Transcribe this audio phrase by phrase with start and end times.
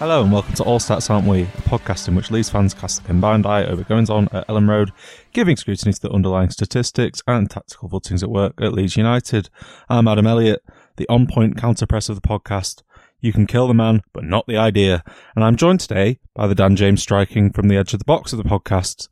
[0.00, 3.02] Hello and welcome to All Stats Aren't We, a podcast in which Leeds fans cast
[3.02, 4.92] a combined eye over goings on at Elland Road,
[5.34, 9.50] giving scrutiny to the underlying statistics and tactical footings at work at Leeds United.
[9.90, 10.64] I'm Adam Elliott,
[10.96, 12.82] the on point counter press of the podcast.
[13.20, 15.04] You can kill the man, but not the idea.
[15.36, 18.32] And I'm joined today by the Dan James striking from the edge of the box
[18.32, 19.10] of the podcast.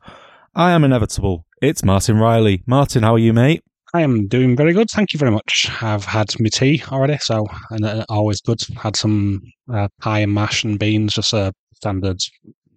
[0.54, 1.44] I am inevitable.
[1.60, 2.62] It's Martin Riley.
[2.64, 3.62] Martin, how are you, mate?
[3.94, 4.90] I am doing very good.
[4.90, 5.70] Thank you very much.
[5.80, 8.60] I've had my tea already, so and uh, always good.
[8.76, 9.40] Had some
[9.72, 12.20] uh, pie and mash and beans, just a standard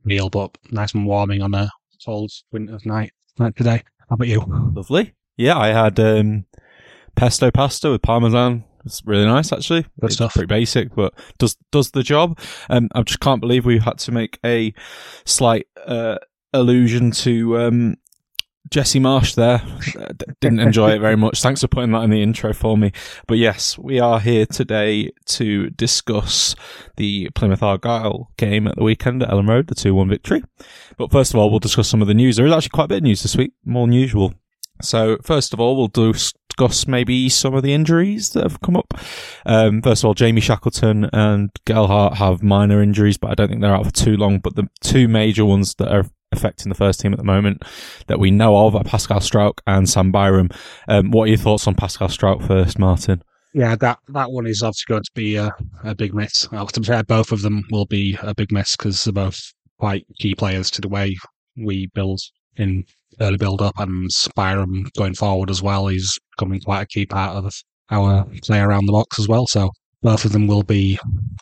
[0.05, 1.69] meal, but nice and warming on a
[2.05, 3.83] cold winter's night like today.
[4.09, 4.43] How about you?
[4.73, 5.13] Lovely.
[5.37, 6.45] Yeah, I had um,
[7.15, 8.63] pesto pasta with parmesan.
[8.85, 9.83] It's really nice, actually.
[9.83, 10.33] Good it's stuff.
[10.33, 12.39] Pretty basic, but does does the job.
[12.69, 14.73] Um, I just can't believe we had to make a
[15.25, 16.17] slight uh,
[16.53, 17.95] allusion to um,
[18.71, 19.61] Jesse Marsch there.
[19.91, 21.41] Uh, Didn't enjoy it very much.
[21.41, 22.91] Thanks for putting that in the intro for me.
[23.27, 26.55] But yes, we are here today to discuss
[26.95, 30.43] the Plymouth Argyle game at the weekend at Elland Road, the 2 1 victory.
[30.97, 32.37] But first of all, we'll discuss some of the news.
[32.37, 34.33] There is actually quite a bit of news this week, more than usual.
[34.81, 38.93] So first of all, we'll discuss maybe some of the injuries that have come up.
[39.45, 43.61] Um, first of all, Jamie Shackleton and Gelhardt have minor injuries, but I don't think
[43.61, 44.39] they're out for too long.
[44.39, 47.63] But the two major ones that are affecting the first team at the moment
[48.07, 50.49] that we know of are Pascal Struijk and Sam Byram.
[50.87, 53.23] Um, what are your thoughts on Pascal Struijk first, Martin?
[53.53, 55.53] Yeah, that that one is obviously going to be a,
[55.83, 56.47] a big miss.
[56.51, 59.39] Uh, to be both of them will be a big miss because they're both
[59.77, 61.17] quite key players to the way
[61.57, 62.19] we build
[62.55, 62.85] in
[63.19, 65.87] early build up, and Byram going forward as well.
[65.87, 67.53] He's becoming quite a key part of
[67.89, 69.47] our play around the box as well.
[69.47, 69.71] So
[70.01, 70.97] both of them will be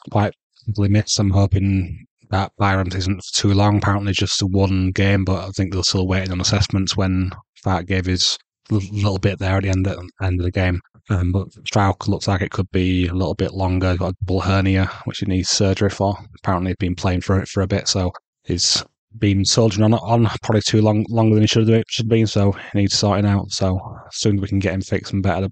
[0.09, 0.33] quite
[0.65, 1.19] heavily missed.
[1.19, 3.77] I'm hoping that Byram's isn't too long.
[3.77, 7.31] Apparently, just one game, but I think they're still waiting on assessments when
[7.65, 8.37] Farke gave his
[8.69, 10.79] little bit there at the end of, end of the game.
[11.09, 13.91] Um, but Struijk looks like it could be a little bit longer.
[13.91, 16.15] He's got a double hernia, which he needs surgery for.
[16.37, 18.11] Apparently, he's been playing for it for a bit, so
[18.43, 18.83] he's
[19.17, 22.27] been soldiering on on probably too long longer than he should have should have been.
[22.27, 23.49] So he needs sorting out.
[23.51, 25.47] So as soon as we can get him fixed and better,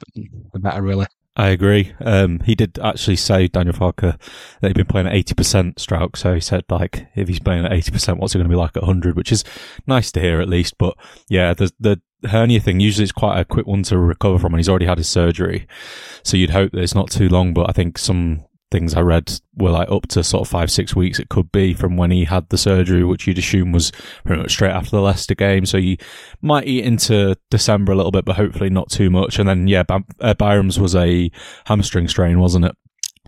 [0.54, 1.08] the better, really.
[1.40, 1.94] I agree.
[2.02, 4.20] Um, he did actually say Daniel Farke
[4.59, 6.18] that he'd been playing at eighty percent stroke.
[6.18, 8.58] So he said like if he's playing at eighty percent, what's it going to be
[8.58, 9.16] like at hundred?
[9.16, 9.44] Which is
[9.86, 10.80] nice to hear at least.
[10.80, 10.97] But
[11.30, 14.59] yeah, the the hernia thing usually it's quite a quick one to recover from, and
[14.59, 15.68] he's already had his surgery,
[16.24, 17.53] so you'd hope that it's not too long.
[17.53, 20.95] But I think some things I read were like up to sort of five, six
[20.95, 23.91] weeks it could be from when he had the surgery, which you'd assume was
[24.25, 25.66] pretty much straight after the Leicester game.
[25.66, 25.97] So you
[26.41, 29.39] might eat into December a little bit, but hopefully not too much.
[29.39, 31.31] And then, yeah, Bam- uh, Byram's was a
[31.66, 32.75] hamstring strain, wasn't it?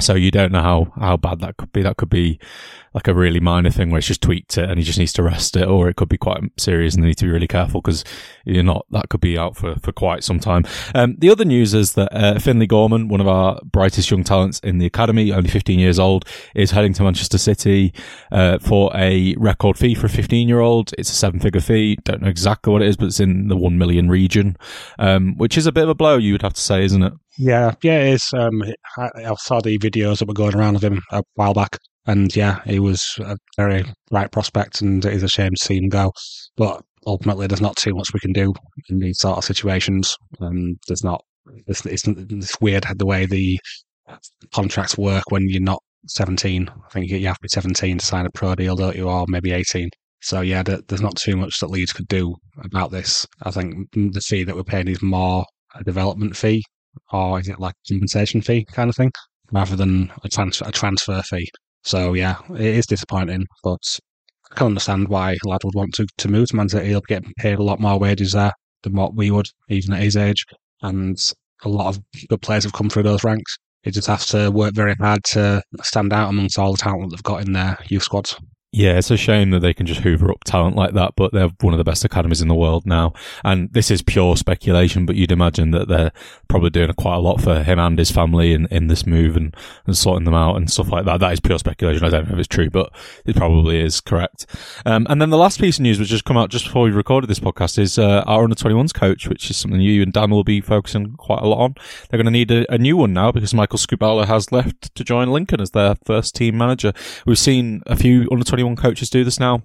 [0.02, 1.82] So you don't know how, how bad that could be.
[1.82, 2.40] That could be
[2.94, 5.24] like a really minor thing where it's just tweaked it and he just needs to
[5.24, 7.82] rest it, or it could be quite serious and they need to be really careful
[7.82, 8.04] because
[8.46, 10.66] you're not, that could be out for, for quite some time.
[10.96, 14.60] Um, the other news is that, uh, Finley Gorman, one of our brightest young talents
[14.60, 16.26] in the academy, only 15 years old,
[16.56, 17.94] is heading to Manchester City,
[18.32, 20.92] uh, for a record fee for a 15 year old.
[20.98, 21.98] It's a seven figure fee.
[22.04, 24.58] Don't know exactly what it is, but it's in the 1 million region,
[24.98, 27.14] um, which is a bit of a blow, you would have to say, isn't it?
[27.38, 28.30] Yeah, yeah, it is.
[28.34, 28.64] Um,
[28.98, 31.78] I, I saw the videos that were going around of him a while back,
[32.10, 35.78] and yeah, he was a very right prospect, and it is a shame to see
[35.78, 36.12] him go.
[36.58, 38.54] But ultimately, there's not too much we can do
[38.90, 40.18] in these sort of situations.
[40.42, 41.24] Um, there's not.
[41.68, 43.60] It's, it's, it's weird the way the
[44.54, 46.68] contracts work when you're not 17.
[46.70, 49.08] I think you have to be 17 to sign a pro deal, don't you?
[49.08, 49.90] Or maybe 18.
[50.22, 53.26] So yeah, there's not too much that Leeds could do about this.
[53.44, 55.46] I think the fee that we're paying is more
[55.76, 56.64] a development fee,
[57.14, 59.12] or is it like compensation fee kind of thing,
[59.52, 61.48] rather than a transfer a transfer fee.
[61.84, 64.00] So yeah, it is disappointing, but
[64.52, 66.88] I can understand why lad would want to, to move to Man City.
[66.88, 68.54] He'll get paid a lot more wages there
[68.84, 70.46] than what we would, even at his age.
[70.82, 71.18] And
[71.64, 73.58] a lot of good players have come through those ranks.
[73.84, 77.24] He just has to work very hard to stand out amongst all the talent they've
[77.24, 78.36] got in their youth squads.
[78.72, 81.50] Yeah, it's a shame that they can just hoover up talent like that, but they're
[81.62, 83.14] one of the best academies in the world now.
[83.44, 86.12] And this is pure speculation, but you'd imagine that they're
[86.50, 89.56] probably doing quite a lot for him and his family in, in this move and,
[89.88, 91.20] and sorting them out and stuff like that.
[91.20, 92.06] That is pure speculation.
[92.06, 92.94] I don't know if it's true, but
[93.26, 94.46] it probably is correct.
[94.86, 96.92] Um, and then the last piece of news which just come out just before we
[96.92, 100.30] recorded this podcast is uh, our under 21s coach, which is something you and Dan
[100.30, 101.76] will be focusing quite a lot on.
[102.10, 105.04] They're going to need a, a new one now because Michael Skubala has left to
[105.04, 106.94] join Lincoln as their first team manager.
[107.26, 109.62] We've seen a few under 21 21 coaches do this now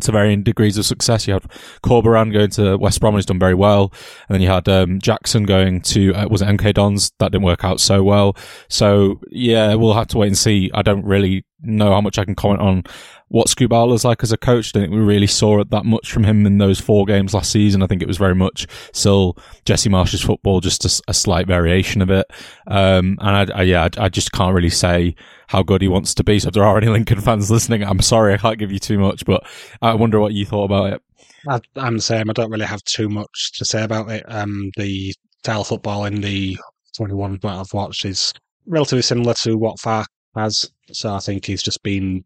[0.00, 1.28] to varying degrees of success.
[1.28, 1.44] You had
[1.84, 3.92] Corberan going to West Brom, he's done very well.
[4.28, 7.12] And then you had um, Jackson going to, uh, was it MK Dons?
[7.18, 8.36] That didn't work out so well.
[8.68, 10.70] So, yeah, we'll have to wait and see.
[10.74, 12.84] I don't really know how much I can comment on
[13.28, 14.76] what Skubala's like as a coach.
[14.76, 17.50] I think we really saw it that much from him in those four games last
[17.50, 17.82] season.
[17.82, 22.02] I think it was very much still Jesse Marsch's football, just a, a slight variation
[22.02, 22.26] of it.
[22.66, 25.14] Um, and I, I yeah, I, I, just can't really say
[25.46, 26.38] how good he wants to be.
[26.38, 28.98] So if there are any Lincoln fans listening, I'm sorry I can't give you too
[28.98, 29.46] much, but
[29.80, 31.02] I wonder what you thought about it.
[31.48, 32.28] I, am the same.
[32.28, 34.24] I don't really have too much to say about it.
[34.28, 36.58] Um, the style football in the
[36.96, 38.32] 21 that I've watched is
[38.66, 40.70] relatively similar to what Farke has.
[40.92, 42.24] So I think he's just been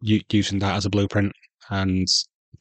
[0.00, 1.32] using that as a blueprint
[1.70, 2.06] and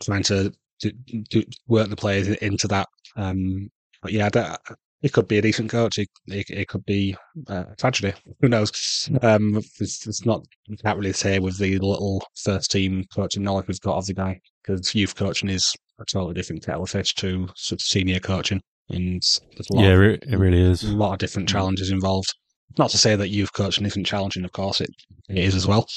[0.02, 0.52] trying to,
[0.82, 0.92] to,
[1.32, 2.88] to work the players into that.
[3.16, 3.70] Um,
[4.02, 4.60] but yeah, that,
[5.02, 6.00] it could be a decent coach.
[6.00, 7.16] It, it, it could be
[7.48, 8.14] uh, a tragedy.
[8.42, 9.10] Who knows?
[9.22, 10.44] Um, it's, it's, not.
[10.68, 14.14] You can't really say with the little first team coaching knowledge we've got of the
[14.14, 18.20] guy because youth coaching is a totally different kettle of fish to sort of senior
[18.20, 19.84] coaching, and there's a lot.
[19.84, 20.84] Yeah, of, it really is.
[20.84, 22.34] A lot of different challenges involved.
[22.78, 24.90] Not to say that youth coaching isn't challenging, of course it,
[25.30, 25.88] it is as well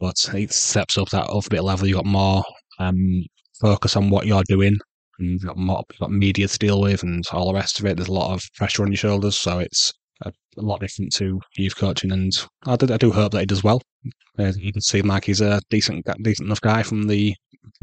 [0.00, 1.86] but it steps up that other bit level.
[1.86, 2.44] You've got more
[2.78, 3.24] um,
[3.60, 4.76] focus on what you're doing,
[5.18, 7.86] and you've got more you've got media to deal with, and all the rest of
[7.86, 7.96] it.
[7.96, 9.92] There's a lot of pressure on your shoulders, so it's
[10.22, 12.12] a, a lot different to youth coaching.
[12.12, 12.32] And
[12.66, 13.80] I do, I do hope that he does well.
[14.38, 17.34] Uh, he can seem like he's a decent, decent enough guy from the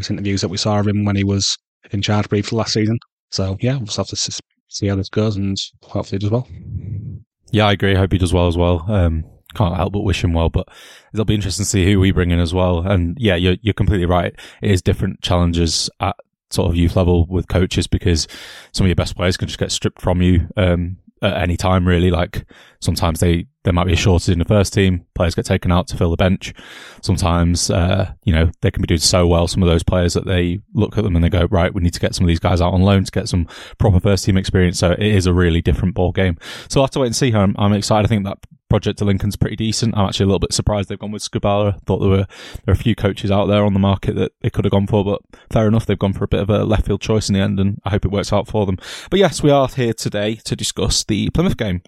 [0.10, 1.58] interviews that we saw of him when he was
[1.92, 2.98] in charge briefly last season.
[3.32, 6.48] So yeah, we'll have to see how this goes, and hopefully he does well.
[7.54, 7.96] Yeah, I agree.
[7.96, 8.84] I hope he does well as well.
[8.88, 10.50] Um, can't help but wish him well.
[10.50, 10.68] But
[11.14, 12.80] it'll be interesting to see who we bring in as well.
[12.80, 14.34] And yeah, you're you're completely right.
[14.64, 16.16] It is different challenges at
[16.50, 18.28] sort of youth level with coaches because
[18.72, 21.88] some of your best players can just get stripped from you um, at any time.
[21.88, 22.44] Really, like
[22.82, 25.06] sometimes they there might be a shortage in the first team.
[25.16, 26.54] Players get taken out to fill the bench.
[27.02, 30.26] Sometimes, uh, you know, they can be doing so well, some of those players that
[30.26, 32.40] they look at them and they go, right, we need to get some of these
[32.40, 34.80] guys out on loan to get some proper first team experience.
[34.80, 36.38] So it is a really different ball game.
[36.68, 38.06] So I'll have to wait and see how I'm, I'm excited.
[38.06, 38.40] I think that
[38.74, 39.96] project to Lincoln's pretty decent.
[39.96, 41.80] I'm actually a little bit surprised they've gone with Skubala.
[41.86, 42.26] Thought there were
[42.66, 44.88] there are a few coaches out there on the market that they could have gone
[44.88, 45.22] for, but
[45.52, 47.60] fair enough, they've gone for a bit of a left field choice in the end,
[47.60, 48.78] and I hope it works out for them.
[49.12, 51.84] But yes, we are here today to discuss the Plymouth game.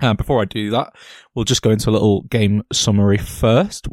[0.00, 0.94] And before I do that,
[1.34, 3.88] we'll just go into a little game summary first.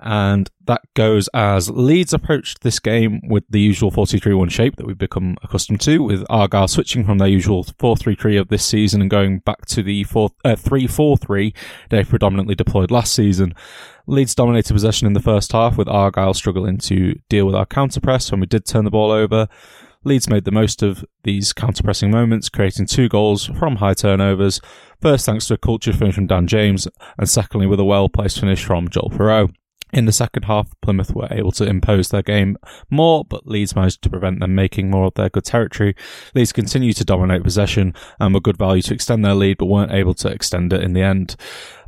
[0.00, 4.96] And that goes as Leeds approached this game with the usual 4-2-3-1 shape that we've
[4.96, 9.40] become accustomed to, with Argyle switching from their usual 4-3-3 of this season and going
[9.40, 11.52] back to the 4, uh, 3-4-3
[11.90, 13.54] they predominantly deployed last season.
[14.06, 18.00] Leeds dominated possession in the first half, with Argyle struggling to deal with our counter
[18.00, 19.48] press when we did turn the ball over.
[20.08, 24.60] Leeds made the most of these counter-pressing moments, creating two goals from high turnovers,
[25.02, 26.88] first thanks to a cultured finish from Dan James,
[27.18, 29.52] and secondly with a well-placed finish from Joel Piroe.
[29.92, 32.58] In the second half, Plymouth were able to impose their game
[32.90, 35.94] more, but Leeds managed to prevent them making more of their good territory.
[36.34, 39.92] Leeds continued to dominate possession and were good value to extend their lead, but weren't
[39.92, 41.36] able to extend it in the end.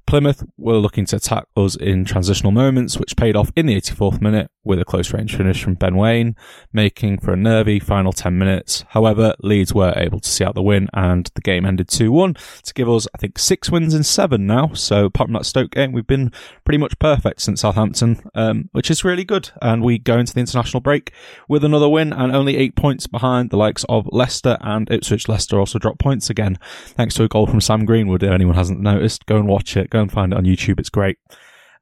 [0.06, 4.20] Plymouth were looking to attack us in transitional moments, which paid off in the 84th
[4.20, 6.36] minute with a close range finish from Ben Waine,
[6.72, 8.84] making for a nervy final 10 minutes.
[8.88, 12.34] However, Leeds were able to see out the win and the game ended 2 1
[12.64, 14.72] to give us, I think, six wins in seven now.
[14.74, 16.30] So, apart from that Stoke game, we've been
[16.64, 19.50] pretty much perfect since Southampton, um, which is really good.
[19.62, 21.12] And we go into the international break
[21.48, 25.28] with another win and only eight points behind the likes of Leicester and Ipswich.
[25.28, 26.58] Leicester also dropped points again,
[26.96, 28.22] thanks to a goal from Sam Greenwood.
[28.22, 29.89] If anyone hasn't noticed, go and watch it.
[29.90, 30.80] Go and find it on YouTube.
[30.80, 31.18] It's great.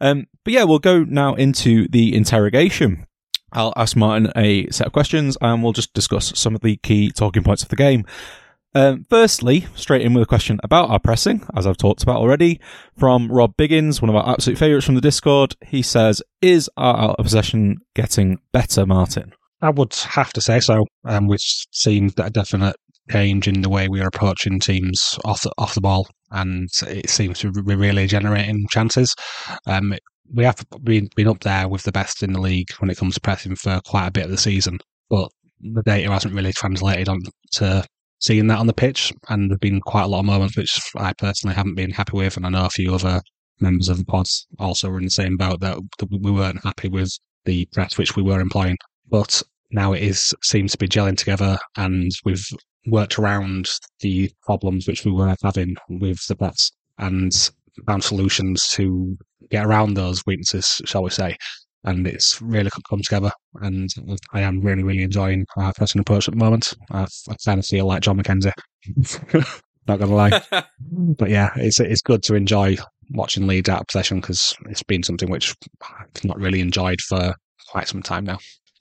[0.01, 3.07] Um, but yeah, we'll go now into the interrogation.
[3.53, 7.11] I'll ask Martin a set of questions and we'll just discuss some of the key
[7.11, 8.05] talking points of the game.
[8.75, 12.61] Um, firstly, straight in with a question about our pressing, as I've talked about already,
[12.97, 15.57] from Rob Biggins, one of our absolute favourites from the Discord.
[15.67, 20.61] He says, "Is our out of possession getting better, Martin?" I would have to say
[20.61, 20.85] so.
[21.05, 22.77] Um, we've seen a definite
[23.11, 27.11] change in the way we are approaching teams off the, off the ball, and it
[27.11, 29.15] seems to be really generating chances.
[29.67, 29.95] Um,
[30.33, 33.15] we have been, been up there with the best in the league when it comes
[33.15, 37.09] to pressing for quite a bit of the season, but the data hasn't really translated
[37.09, 37.21] on
[37.53, 37.85] to
[38.21, 39.13] seeing that on the pitch.
[39.29, 42.37] And there've been quite a lot of moments which I personally haven't been happy with,
[42.37, 43.23] and I know a few other
[43.61, 46.89] members of the pods also were in the same boat that, that we weren't happy
[46.89, 47.11] with
[47.45, 48.77] the press which we were employing.
[49.09, 52.45] But now it is seems to be gelling together, and we've
[52.91, 53.67] worked around
[54.01, 57.51] the problems which we were having with the press and
[57.87, 59.17] found solutions to
[59.51, 61.37] get around those weaknesses, shall we say
[61.85, 63.31] and it's really come together.
[63.61, 63.89] And
[64.33, 66.75] I am really, really enjoying our pressing approach at the moment.
[66.91, 68.53] I, I kind of feel like John McKenzie.
[69.87, 70.43] Not gonna lie,
[70.91, 72.77] but yeah, it's it's good to enjoy
[73.13, 77.35] watching Leeds out of possession because it's been something which I've not really enjoyed for
[77.71, 78.37] quite some time now.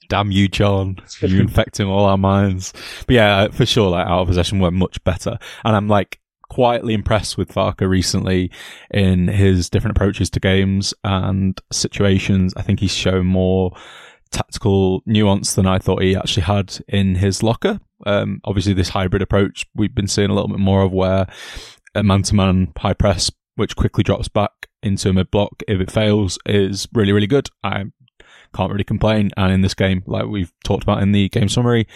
[0.08, 0.98] Damn you, John!
[1.20, 2.72] you're infecting all our minds.
[3.06, 6.94] But yeah, for sure, like out of possession went much better, and I'm like quietly
[6.94, 8.50] impressed with Farke recently
[8.90, 12.54] in his different approaches to games and situations.
[12.56, 13.76] I think he's shown more
[14.30, 17.80] tactical nuance than I thought he actually had in his locker.
[18.06, 21.26] Um, obviously, this hybrid approach we've been seeing a little bit more of where
[21.94, 25.80] a man to man high press, which quickly drops back into a mid block if
[25.80, 27.48] it fails, is really, really good.
[27.62, 27.84] I
[28.54, 29.30] can't really complain.
[29.36, 31.86] And in this game, like we've talked about in the game summary,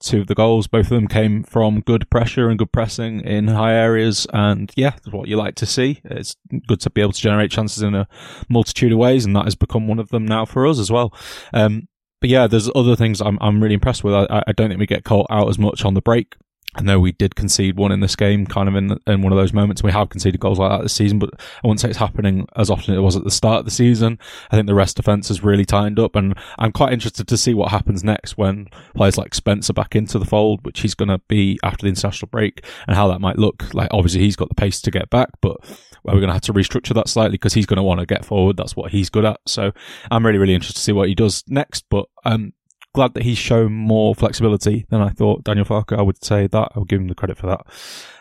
[0.00, 0.66] two of the goals.
[0.66, 4.26] Both of them came from good pressure and good pressing in high areas.
[4.32, 6.00] And yeah, that's what you like to see.
[6.04, 6.36] It's
[6.66, 8.08] good to be able to generate chances in a
[8.48, 11.14] multitude of ways, and that has become one of them now for us as well.
[11.52, 11.88] Um,
[12.20, 14.14] but yeah, there's other things I'm I'm really impressed with.
[14.14, 16.36] I, I don't think we get caught out as much on the break.
[16.76, 19.38] I know we did concede one in this game, kind of in in one of
[19.38, 19.82] those moments.
[19.82, 22.70] We have conceded goals like that this season, but I wouldn't say it's happening as
[22.70, 24.18] often as it was at the start of the season.
[24.50, 27.54] I think the rest defence has really tightened up, and I'm quite interested to see
[27.54, 31.20] what happens next when players like Spencer back into the fold, which he's going to
[31.28, 33.72] be after the international break, and how that might look.
[33.72, 35.58] Like obviously he's got the pace to get back, but
[36.02, 38.24] we're going to have to restructure that slightly because he's going to want to get
[38.24, 38.56] forward.
[38.56, 39.40] That's what he's good at.
[39.46, 39.72] So
[40.10, 41.84] I'm really really interested to see what he does next.
[41.88, 42.52] But um,
[42.94, 45.44] glad that he's shown more flexibility than I thought.
[45.44, 46.72] Daniel Farke, I would say that.
[46.74, 47.66] I'll give him the credit for that.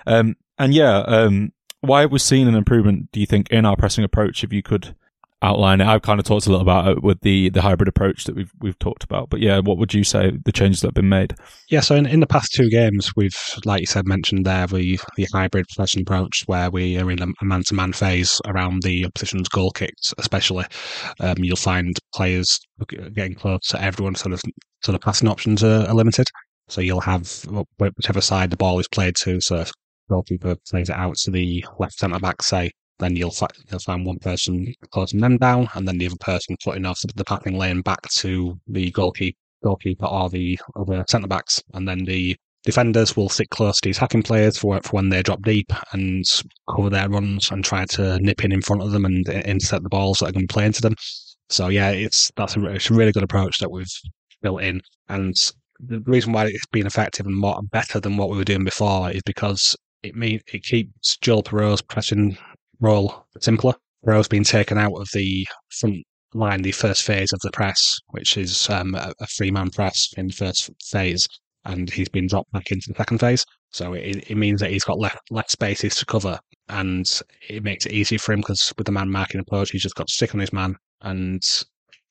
[0.05, 3.75] Um, and yeah, um, why have we seen an improvement, do you think, in our
[3.75, 4.43] pressing approach?
[4.43, 4.95] If you could
[5.43, 8.23] outline it, I've kind of talked a little about it with the, the hybrid approach
[8.23, 9.29] that we've we've talked about.
[9.29, 11.35] But yeah, what would you say the changes that have been made?
[11.69, 14.99] Yeah, so in, in the past two games, we've, like you said, mentioned there the,
[15.15, 19.05] the hybrid pressing approach where we are in a man to man phase around the
[19.05, 20.65] opposition's goal kicks, especially.
[21.19, 22.59] Um, you'll find players
[23.13, 24.41] getting close to everyone, sort of
[24.83, 26.27] sort of passing options are, are limited.
[26.69, 27.45] So you'll have
[27.77, 29.41] whichever side the ball is played to.
[29.41, 29.65] So
[30.09, 33.33] goalkeeper plays it out to the left centre back, say, then you'll,
[33.69, 37.23] you'll find one person closing them down, and then the other person putting off the
[37.23, 42.35] passing lane back to the goalkeeper, goalkeeper or the other centre backs, and then the
[42.63, 46.25] defenders will sit close to these hacking players for, for when they drop deep and
[46.69, 49.89] cover their runs and try to nip in in front of them and intercept the
[49.89, 50.95] balls that are going to play into them.
[51.49, 53.91] So yeah, it's that's a, it's a really good approach that we've
[54.41, 55.35] built in, and
[55.79, 59.11] the reason why it's been effective and more better than what we were doing before
[59.11, 62.37] is because it mean it keeps Joel Piroe's pressing
[62.83, 63.73] role simpler.
[64.05, 65.47] Piroe's been taken out of the
[65.79, 69.69] front line, the first phase of the press, which is um, a, a three man
[69.69, 71.27] press in the first phase,
[71.65, 73.45] and he's been dropped back into the second phase.
[73.71, 76.37] So it, it means that he's got less, less spaces to cover,
[76.69, 77.09] and
[77.49, 80.07] it makes it easier for him because with the man marking approach, he's just got
[80.07, 81.41] to stick on his man, and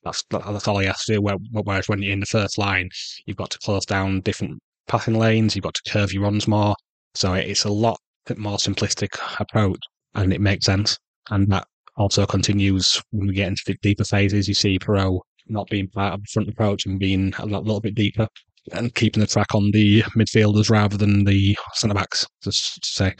[0.02, 1.38] that's that's all he has to do.
[1.52, 2.88] Whereas when you're in the first line,
[3.26, 6.74] you've got to close down different passing lanes, you've got to curve your runs more.
[7.14, 8.00] So it's a lot
[8.36, 9.78] more simplistic approach
[10.14, 10.98] and it makes sense.
[11.30, 11.66] And that
[11.96, 14.48] also continues when we get into the deeper phases.
[14.48, 17.94] You see Piroe not being part of the front approach and being a little bit
[17.94, 18.28] deeper
[18.72, 23.14] and keeping the track on the midfielders rather than the centre backs, just to say.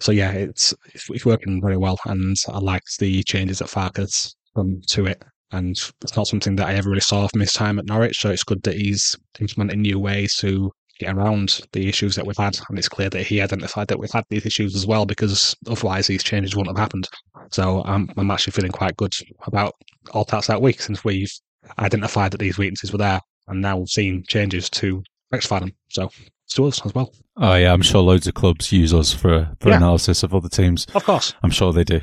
[0.00, 4.82] So yeah, it's it's working very well, and I like the changes that Farke's done
[4.88, 5.24] to it.
[5.52, 5.70] And
[6.02, 8.44] it's not something that I ever really saw from his time at Norwich, so it's
[8.44, 12.58] good that he's implementing new ways to get around the issues that we've had.
[12.68, 16.06] And it's clear that he identified that we've had these issues as well, because otherwise
[16.06, 17.08] these changes wouldn't have happened.
[17.50, 19.14] So I'm, I'm actually feeling quite good
[19.46, 19.74] about
[20.12, 21.32] all parts that week since we've
[21.78, 25.72] identified that these weaknesses were there and now we've seen changes to rectify them.
[25.88, 26.10] So
[26.44, 27.12] it's to us as well.
[27.36, 29.76] Oh yeah, I'm sure loads of clubs use us for for yeah.
[29.76, 30.86] analysis of other teams.
[30.94, 32.00] Of course, I'm sure they do.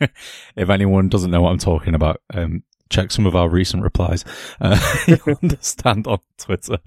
[0.56, 4.24] if anyone doesn't know what I'm talking about, um, check some of our recent replies.
[4.60, 6.78] Uh, you understand on Twitter,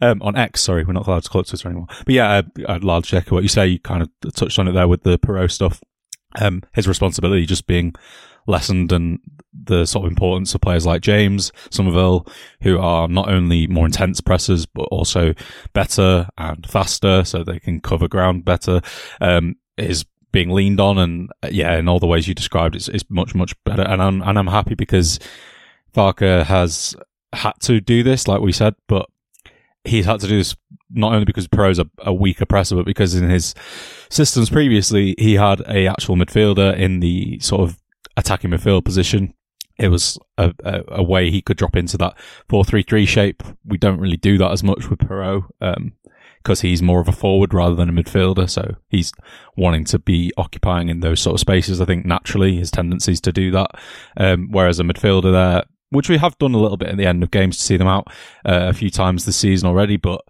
[0.00, 0.60] um, on X.
[0.60, 1.86] Sorry, we're not allowed to call it Twitter anymore.
[2.04, 3.66] But yeah, uh, I'd largely echo what you say.
[3.66, 5.80] You kind of touched on it there with the Piroe stuff.
[6.40, 7.94] Um, his responsibility just being
[8.46, 9.20] lessened and
[9.52, 12.26] the sort of importance of players like James Summerville,
[12.62, 15.34] who are not only more intense pressers, but also
[15.72, 18.80] better and faster, so they can cover ground better,
[19.20, 20.98] um, is being leaned on.
[20.98, 23.82] And uh, yeah, in all the ways you described, it's, it's much, much better.
[23.82, 25.18] And I'm, and I'm happy because
[25.94, 26.96] Farke has
[27.32, 29.08] had to do this, like we said, but
[29.84, 30.56] he's had to do this
[30.90, 33.54] not only because Piroe's a, a weaker presser, but because in his
[34.10, 37.78] systems previously, he had a actual midfielder in the sort of
[38.16, 39.34] attacking midfield position.
[39.78, 42.16] It was a, a, a way he could drop into that
[42.48, 43.42] 4-3-3 shape.
[43.64, 45.00] We don't really do that as much with
[45.60, 45.94] um,
[46.42, 48.50] because he's more of a forward rather than a midfielder.
[48.50, 49.12] So he's
[49.56, 51.80] wanting to be occupying in those sort of spaces.
[51.80, 53.70] I think naturally his tendencies to do that.
[54.16, 57.22] Um, whereas a midfielder there, which we have done a little bit at the end
[57.22, 58.08] of games to see them out
[58.44, 60.22] uh, a few times this season already, but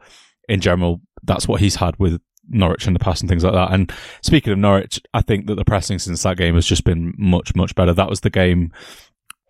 [0.49, 3.73] in general, that's what he's had with Norwich in the past and things like that.
[3.73, 3.92] And
[4.23, 7.54] speaking of Norwich, I think that the pressing since that game has just been much,
[7.54, 7.95] much better.
[7.95, 8.73] That was the game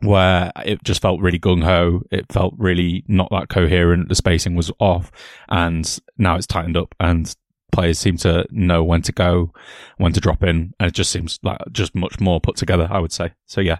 [0.00, 2.02] where it just felt really gung ho.
[2.10, 4.10] It felt really not that coherent.
[4.10, 5.10] The spacing was off
[5.48, 7.34] and now it's tightened up and
[7.72, 9.52] players seem to know when to go,
[9.96, 10.74] when to drop in.
[10.78, 13.32] And it just seems like just much more put together, I would say.
[13.46, 13.78] So yeah.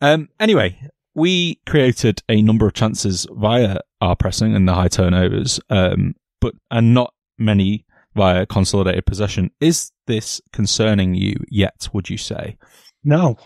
[0.00, 0.78] Um, anyway,
[1.18, 6.54] we created a number of chances via our pressing and the high turnovers, um, but
[6.70, 7.84] and not many
[8.14, 9.50] via consolidated possession.
[9.60, 11.88] Is this concerning you yet?
[11.92, 12.56] Would you say?
[13.04, 13.36] No,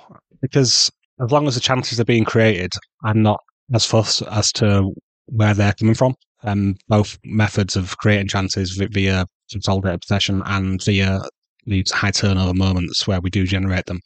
[0.40, 2.72] because as long as the chances are being created,
[3.04, 3.40] I'm not
[3.74, 4.90] as fussed as to
[5.26, 6.14] where they're coming from.
[6.44, 11.20] Um, both methods of creating chances via consolidated possession and via
[11.66, 14.00] these high turnover moments where we do generate them.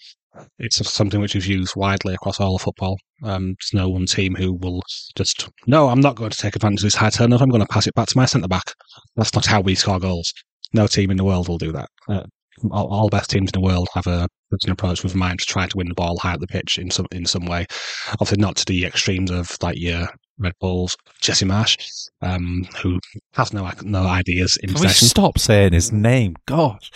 [0.59, 2.99] It's something which is used widely across all of football.
[3.23, 4.83] Um, there's no one team who will
[5.17, 7.45] just, no, I'm not going to take advantage of this high turnover.
[7.45, 8.75] I'm going to pass it back to my centre back.
[9.17, 10.33] That's not how we score goals.
[10.73, 11.89] No team in the world will do that.
[12.09, 12.25] Uh,
[12.71, 14.29] all, all best teams in the world have a
[14.65, 16.91] an approach with mind to try to win the ball high up the pitch in
[16.91, 17.67] some in some way.
[18.13, 22.99] Obviously, not to the extremes of like your Red Bulls, Jesse Marsch, um, who
[23.35, 25.07] has no no ideas in Can possession.
[25.07, 26.91] We stop saying his name, gosh.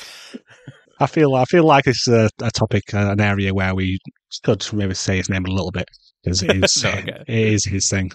[1.01, 3.99] I feel I feel like it's a, a topic, uh, an area where we
[4.45, 5.89] could maybe say his name a little bit
[6.23, 7.25] because it is okay.
[7.27, 8.11] it is his thing.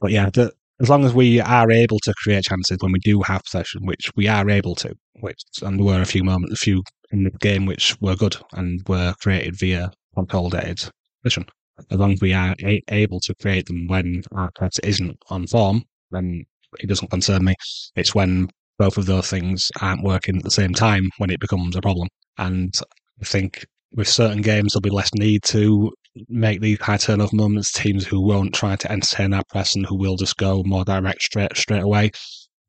[0.00, 3.22] But yeah, the, as long as we are able to create chances when we do
[3.22, 6.56] have possession, which we are able to, which and there were a few moments, a
[6.56, 10.90] few in the game which were good and were created via consolidated
[11.22, 11.46] possession.
[11.90, 15.46] As long as we are a- able to create them when our press isn't on
[15.46, 16.44] form, then
[16.80, 17.54] it doesn't concern me.
[17.94, 21.76] It's when both of those things aren't working at the same time when it becomes
[21.76, 22.08] a problem.
[22.38, 22.74] And
[23.20, 25.92] I think with certain games, there'll be less need to
[26.28, 27.72] make these high turnover moments.
[27.72, 31.22] Teams who won't try to entertain our press and who will just go more direct
[31.22, 32.10] straight straight away.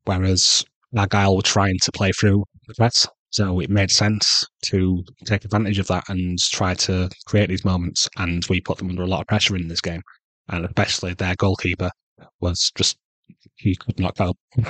[0.04, 0.64] Whereas
[0.96, 5.78] Argyle were trying to play through the press, so it made sense to take advantage
[5.78, 8.08] of that and try to create these moments.
[8.16, 10.02] And we put them under a lot of pressure in this game,
[10.48, 11.90] and especially their goalkeeper
[12.40, 12.96] was just
[13.56, 14.34] he could not go.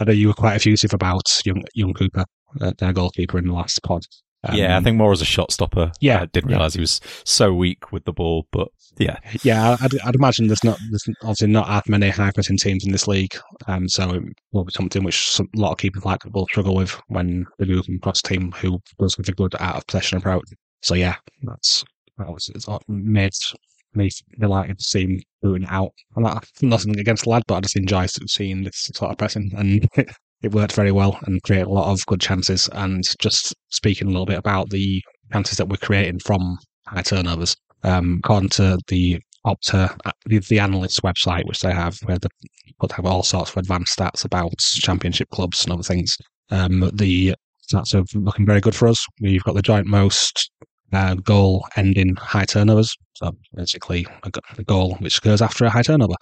[0.00, 3.82] I know you were quite effusive about young young Cooper, their goalkeeper in the last
[3.82, 4.02] pod.
[4.52, 5.90] yeah, I Um, think more as a shot stopper.
[6.00, 6.56] Yeah, I didn't yeah.
[6.56, 10.62] realize he was so weak with the ball, but yeah, Yeah, I'd, I'd imagine there's
[10.64, 14.22] not there's obviously not as many high pressing teams in this league, um, so it
[14.52, 17.66] will be something which some, a lot of keepers like will struggle with when they
[17.66, 20.44] move across a team who does have a good out of possession approach.
[20.82, 21.84] So yeah, that's
[22.18, 23.32] that was it's made
[23.94, 25.92] me delighted to see him booting out.
[26.14, 29.50] And I, nothing against the lad, but I just enjoy seeing this sort of pressing,
[29.56, 29.88] and
[30.42, 32.68] it worked very well and created a lot of good chances.
[32.72, 37.56] And just speaking a little bit about the chances that we're creating from high turnovers
[37.86, 39.96] um, according to the Opta,
[40.26, 40.56] the, the
[41.02, 42.28] website, which they have, where they
[42.80, 46.16] put have all sorts of advanced stats about championship clubs and other things.
[46.50, 47.34] Um, the
[47.72, 49.06] stats are looking very good for us.
[49.20, 50.50] We've got the joint most
[50.92, 52.96] uh, goal ending high turnovers.
[53.14, 56.14] So basically, a goal which occurs after a high turnover.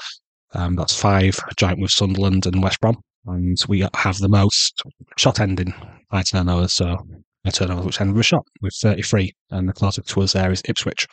[0.52, 2.98] Um, that's five, joint with Sunderland and West Brom.
[3.26, 4.82] And we have the most
[5.16, 5.74] shot ending
[6.10, 6.74] high turnovers.
[6.74, 6.98] So
[7.44, 9.32] high turnovers which end with a shot with 33.
[9.50, 11.06] And the closest to us there is Ipswich.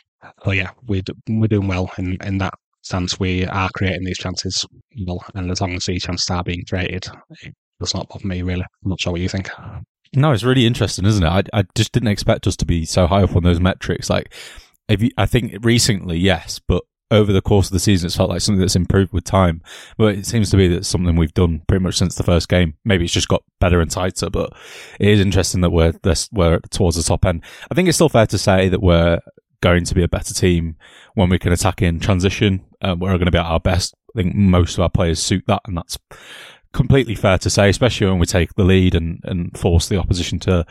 [0.44, 3.18] So yeah, we're we're doing well in in that sense.
[3.18, 4.64] We are creating these chances,
[5.06, 7.06] well, and as long as these chances are being created,
[7.42, 8.62] it does not bother me really.
[8.84, 9.50] I'm not sure what you think.
[10.14, 11.28] No, it's really interesting, isn't it?
[11.28, 14.10] I, I just didn't expect us to be so high up on those metrics.
[14.10, 14.34] Like,
[14.88, 18.30] if you, I think recently, yes, but over the course of the season, it's felt
[18.30, 19.62] like something that's improved with time.
[19.98, 22.74] But it seems to be that something we've done pretty much since the first game.
[22.84, 24.52] Maybe it's just got better and tighter, but
[24.98, 27.44] it is interesting that we're this, we're towards the top end.
[27.70, 29.20] I think it's still fair to say that we're
[29.60, 30.76] going to be a better team
[31.14, 32.64] when we can attack in transition.
[32.80, 33.94] Um, we're going to be at our best.
[34.16, 35.98] I think most of our players suit that, and that's
[36.72, 40.38] completely fair to say, especially when we take the lead and, and force the opposition
[40.40, 40.64] to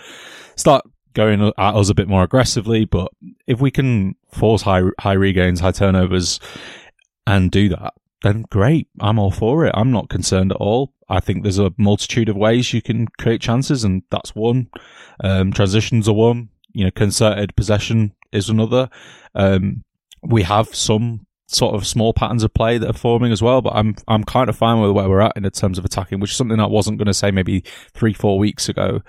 [0.56, 2.86] start going at us a bit more aggressively.
[2.86, 3.12] But
[3.47, 6.39] if we can force high high regains, high turnovers,
[7.28, 8.88] and do that, then great.
[9.00, 9.74] I'm all for it.
[9.76, 10.94] I'm not concerned at all.
[11.10, 14.70] I think there's a multitude of ways you can create chances, and that's one.
[15.24, 16.50] Um, transitions are one.
[16.74, 18.89] You know, concerted possession is another.
[19.36, 19.84] Um,
[20.24, 23.76] we have some sort of small patterns of play that are forming as well, but
[23.76, 26.38] I'm I'm kind of fine with where we're at in terms of attacking, which is
[26.38, 27.63] something I wasn't going to say maybe
[27.94, 29.02] three four weeks ago,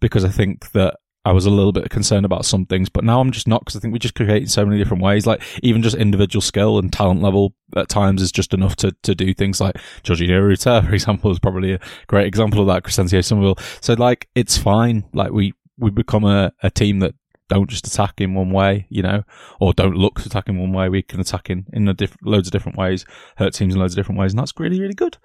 [0.00, 3.20] because I think that I was a little bit concerned about some things, but now
[3.20, 5.26] I'm just not because I think we just create in so many different ways.
[5.26, 9.14] Like even just individual skill and talent level at times is just enough to, to
[9.14, 12.84] do things like Georginio Rutter, for example, is probably a great example of that.
[12.84, 13.58] Crysencio Summerville.
[13.82, 15.04] So like it's fine.
[15.12, 17.14] Like we, we become a, a team that
[17.50, 19.24] don't just attack in one way, you know,
[19.60, 20.88] or don't look to attack in one way.
[20.88, 23.04] We can attack in, in diff- loads of different ways,
[23.36, 24.32] hurt teams in loads of different ways.
[24.32, 25.18] And that's really, really good.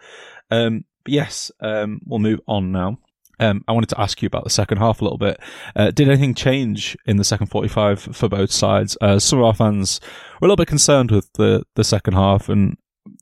[0.52, 2.98] Um, yes, um, we'll move on now.
[3.40, 5.40] Um, I wanted to ask you about the second half a little bit.
[5.76, 8.98] Uh, did anything change in the second 45 for both sides?
[9.02, 10.00] Uh, some of our fans
[10.40, 12.78] were a little bit concerned with the, the second half and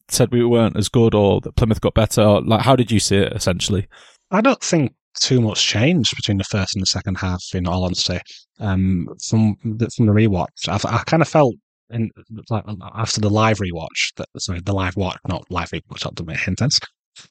[0.09, 2.41] said we weren't as good or that Plymouth got better.
[2.41, 3.87] Like, how did you see it essentially?
[4.31, 7.83] I don't think too much changed between the first and the second half, in all
[7.83, 8.19] honesty.
[8.59, 11.55] Um, from the, from the rewatch, I, I kind of felt
[11.89, 12.09] in,
[12.49, 12.63] like
[12.95, 16.79] after the live rewatch, that, sorry, the live watch, not live rewatch, doesn't make sense.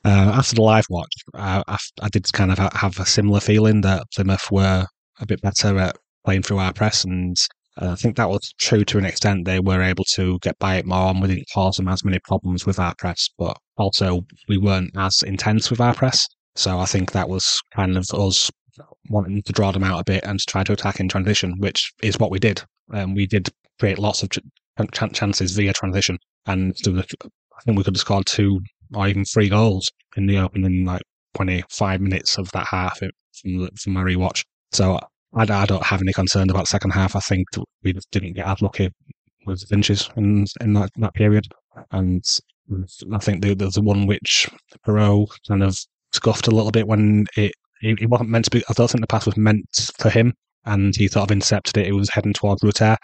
[0.05, 1.62] Uh, after the live watch, I,
[2.01, 4.87] I, did kind of have a similar feeling that Plymouth were
[5.21, 7.37] a bit better at playing through our press, and
[7.81, 9.45] uh, I think that was true to an extent.
[9.45, 12.18] They were able to get by it more, and we didn't cause them as many
[12.21, 16.27] problems with our press, but also we weren't as intense with our press.
[16.55, 18.51] So I think that was kind of us
[19.09, 21.92] wanting to draw them out a bit and to try to attack in transition, which
[22.03, 22.62] is what we did.
[22.92, 24.38] Um, we did create lots of ch-
[24.92, 28.61] ch- chances via transition, and I think we could have scored two
[28.94, 31.02] or even three goals in the opening like
[31.35, 34.44] 25 minutes of that half from, from my rewatch.
[34.72, 34.98] So
[35.35, 37.16] I, I don't have any concern about second half.
[37.16, 37.48] I think
[37.83, 38.90] we just didn't get as lucky
[39.46, 41.46] with Finches in in that, that period,
[41.90, 42.24] and
[43.12, 44.48] I think there's the one which
[44.87, 45.76] Piroe kind of
[46.12, 47.52] scuffed a little bit when it,
[47.83, 48.62] it, wasn't meant to be.
[48.68, 51.88] I don't think the pass was meant for him, and he sort of intercepted it.
[51.88, 52.96] It was heading towards Rutter,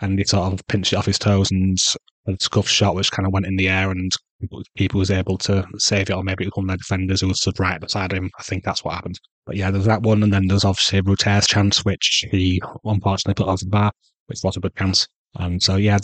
[0.00, 1.78] and he sort of pinched it off his toes and
[2.26, 4.10] a scuff shot which kind of went in the air and
[4.76, 7.32] people was able to save it, or maybe it was one of the defenders who
[7.34, 8.30] stood right beside him.
[8.38, 9.18] I think that's what happened.
[9.46, 13.50] But yeah, there's that one, and then there's obviously Rutter's chance, which he unfortunately put
[13.50, 13.92] over the bar,
[14.26, 15.06] which was a good chance.
[15.38, 15.98] And so yeah,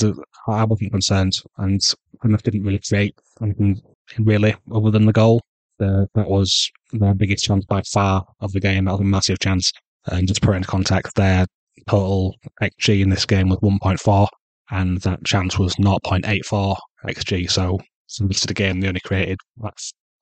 [0.48, 1.80] I wasn't concerned, and
[2.20, 3.80] Plymouth didn't really create anything
[4.18, 5.42] really other than the goal.
[5.78, 8.84] The, that was their biggest chance by far of the game.
[8.84, 9.72] That was a massive chance.
[10.06, 11.46] And just put into context, their
[11.88, 14.28] total XG in this game was 1.4,
[14.72, 17.50] and that chance was 0.84 XG.
[17.50, 17.78] So,
[18.18, 19.74] the of the game, they only created like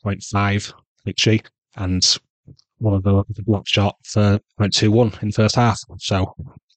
[0.04, 0.72] 0.5
[1.06, 2.18] XG, and
[2.78, 5.78] one of the, a block shot for 0.21 in the first half.
[5.98, 6.34] So,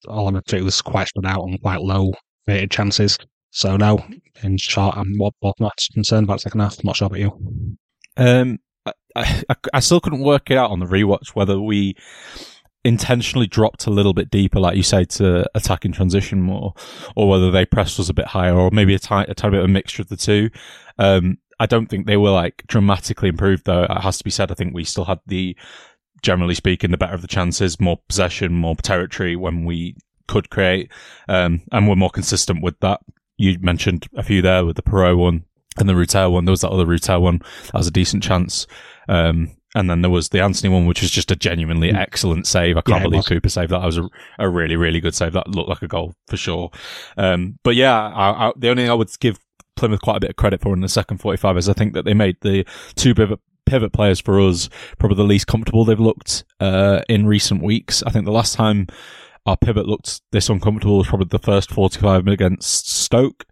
[0.07, 2.13] all of it was quite spread out on quite low
[2.47, 3.17] rated chances.
[3.49, 4.03] So, no,
[4.43, 6.79] in short, I'm not concerned about the second half.
[6.79, 7.77] I'm not sure about you.
[8.17, 11.95] Um, I, I, I still couldn't work it out on the rewatch whether we
[12.85, 16.73] intentionally dropped a little bit deeper, like you say, to attack in transition more,
[17.15, 19.59] or whether they pressed us a bit higher, or maybe a, tiny, a tiny bit
[19.59, 20.49] of a mixture of the two.
[20.97, 23.83] Um, I don't think they were like dramatically improved, though.
[23.83, 24.51] It has to be said.
[24.51, 25.55] I think we still had the,
[26.21, 29.95] generally speaking, the better of the chances, more possession, more territory when we
[30.27, 30.91] could create,
[31.27, 32.99] um, and we're more consistent with that.
[33.37, 35.45] You mentioned a few there with the Piroe one
[35.77, 36.45] and the Rutter one.
[36.45, 38.67] There was that other Rutter one that was a decent chance.
[39.09, 41.97] Um, and then there was the Anthony one, which was just a genuinely mm.
[41.97, 42.77] excellent save.
[42.77, 43.79] I can't yeah, believe Cooper saved that.
[43.79, 44.07] That was a,
[44.39, 45.33] a, really, really good save.
[45.33, 46.69] That looked like a goal for sure.
[47.17, 49.39] Um, but yeah, I, I, the only thing I would give
[49.75, 52.05] Plymouth quite a bit of credit for in the second 45 is I think that
[52.05, 56.43] they made the two pivot, pivot players for us probably the least comfortable they've looked
[56.59, 58.03] uh, in recent weeks.
[58.03, 58.87] I think the last time
[59.45, 63.45] our pivot looked this uncomfortable was probably the first 45 against Stoke.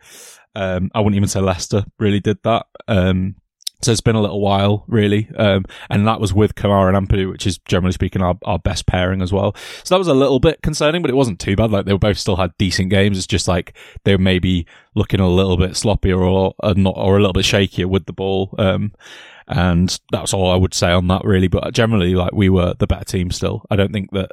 [0.53, 2.65] Um, I wouldn't even say Leicester really did that.
[2.87, 3.35] Um,
[3.81, 5.29] so it's been a little while, really.
[5.37, 8.85] Um, and that was with Kamara and Ampadu, which is generally speaking our, our best
[8.85, 9.55] pairing as well.
[9.83, 11.71] So that was a little bit concerning, but it wasn't too bad.
[11.71, 13.17] Like they both still had decent games.
[13.17, 14.65] It's just like they were maybe
[14.95, 18.13] looking a little bit sloppier or, or not, or a little bit shakier with the
[18.13, 18.53] ball.
[18.57, 18.93] Um,
[19.47, 21.47] and that's all I would say on that really.
[21.47, 23.65] But generally, like we were the better team still.
[23.69, 24.31] I don't think that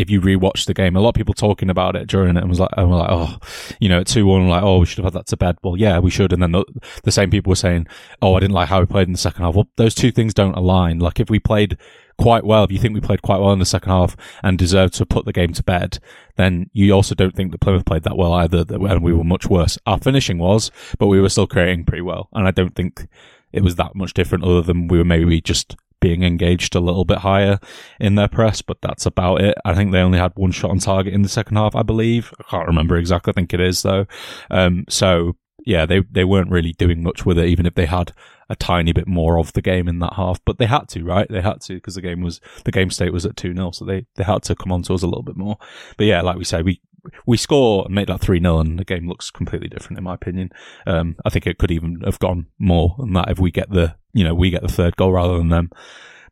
[0.00, 2.48] if you rewatch the game, a lot of people talking about it during it and
[2.48, 3.36] was like, and were like, oh,
[3.80, 5.56] you know, two one, like, oh, we should have had that to bed.
[5.62, 6.32] Well, yeah, we should.
[6.32, 6.64] And then the,
[7.04, 7.86] the same people were saying,
[8.22, 9.54] oh, I didn't like how we played in the second half.
[9.54, 11.00] Well, those two things don't align.
[11.00, 11.76] Like if we played
[12.18, 14.94] quite well, if you think we played quite well in the second half and deserved
[14.94, 15.98] to put the game to bed,
[16.36, 19.46] then you also don't think that Plymouth played that well either, and we were much
[19.46, 19.78] worse.
[19.84, 22.30] Our finishing was, but we were still creating pretty well.
[22.32, 23.06] And I don't think
[23.52, 27.04] it was that much different other than we were maybe just being engaged a little
[27.04, 27.58] bit higher
[27.98, 29.56] in their press, but that's about it.
[29.64, 32.32] I think they only had one shot on target in the second half, I believe.
[32.40, 33.32] I can't remember exactly.
[33.32, 34.06] I think it is though.
[34.50, 35.36] Um, so
[35.66, 38.12] yeah, they, they weren't really doing much with it, even if they had
[38.48, 41.28] a tiny bit more of the game in that half, but they had to, right?
[41.28, 43.84] They had to because the game was, the game state was at 2 0, so
[43.84, 45.56] they, they had to come on to us a little bit more.
[45.96, 46.80] But yeah, like we say, we,
[47.26, 50.14] we score and make that 3 0, and the game looks completely different, in my
[50.14, 50.50] opinion.
[50.86, 53.96] Um, I think it could even have gone more than that if we get the,
[54.12, 55.70] you know, we get the third goal rather than them.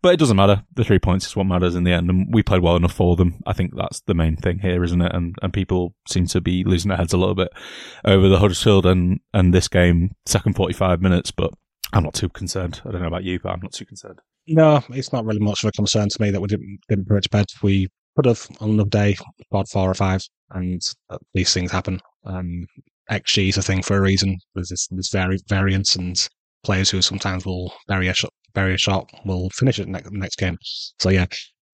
[0.00, 0.62] But it doesn't matter.
[0.74, 3.16] The three points is what matters in the end, and we played well enough for
[3.16, 3.40] them.
[3.46, 5.12] I think that's the main thing here, isn't it?
[5.12, 7.48] And and people seem to be losing their heads a little bit
[8.04, 11.32] over the Huddersfield and and this game, second forty five minutes.
[11.32, 11.50] But
[11.92, 12.80] I'm not too concerned.
[12.86, 14.20] I don't know about you, but I'm not too concerned.
[14.46, 17.30] No, it's not really much of a concern to me that we didn't didn't it
[17.30, 17.46] bed.
[17.62, 20.80] We could have on another day scored four or five, and
[21.34, 22.00] these things happen.
[22.24, 22.66] Um,
[23.10, 24.38] XG is a thing for a reason.
[24.54, 26.28] There's this, this vari- variance and
[26.64, 30.36] players who sometimes will bury a shot, bury a shot, will finish it next next
[30.36, 30.56] game.
[31.00, 31.26] So yeah,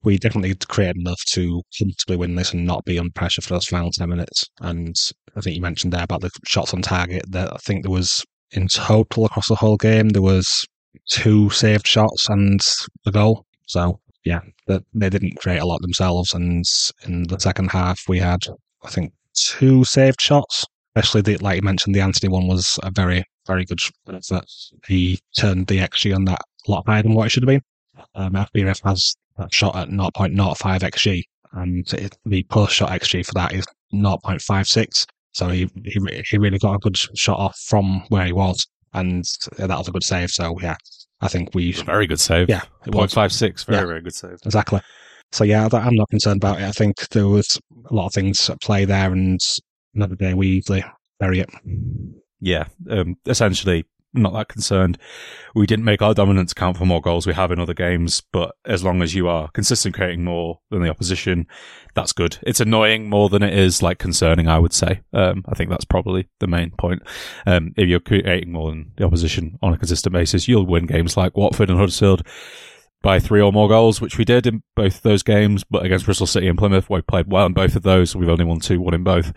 [0.03, 3.66] we definitely created enough to comfortably win this and not be under pressure for those
[3.66, 4.44] final ten minutes.
[4.61, 4.94] And
[5.37, 7.25] I think you mentioned there about the shots on target.
[7.31, 10.66] That I think there was in total across the whole game there was
[11.09, 12.61] two saved shots and
[13.05, 13.47] the goal.
[13.66, 16.33] So yeah, that they didn't create a lot themselves.
[16.35, 16.64] And
[17.07, 18.40] in the second half, we had
[18.85, 20.64] I think two saved shots.
[20.97, 24.46] Especially the like you mentioned, the Anthony one was a very very good that
[24.87, 27.62] he turned the XG on that a lot higher than what it should have been.
[28.14, 33.35] Um, FBref has that shot at 0.05 XG, and it, the post shot XG for
[33.35, 35.07] that is 0.56.
[35.33, 39.24] So he, he he really got a good shot off from where he was, and
[39.59, 40.30] that was a good save.
[40.30, 40.76] So yeah,
[41.20, 42.48] I think we very good save.
[42.48, 43.64] Yeah, it was five six.
[43.64, 44.38] Very yeah, very good save.
[44.44, 44.80] Exactly.
[45.33, 46.64] So yeah, I'm not concerned about it.
[46.64, 47.59] I think there was
[47.90, 49.40] a lot of things at play there, and
[49.96, 50.85] another day we easily
[51.18, 51.50] bury it.
[52.44, 54.98] Yeah, um, essentially not that concerned.
[55.54, 58.54] We didn't make our dominance count for more goals we have in other games, but
[58.66, 61.46] as long as you are consistent creating more than the opposition,
[61.94, 62.38] that's good.
[62.42, 65.00] It's annoying more than it is like concerning, I would say.
[65.14, 67.02] Um, I think that's probably the main point.
[67.46, 71.16] Um, if you're creating more than the opposition on a consistent basis, you'll win games
[71.16, 72.26] like Watford and Huddersfield
[73.04, 75.62] by three or more goals, which we did in both those games.
[75.62, 78.16] But against Bristol City and Plymouth, we played well in both of those.
[78.16, 79.33] We've only won two, one in both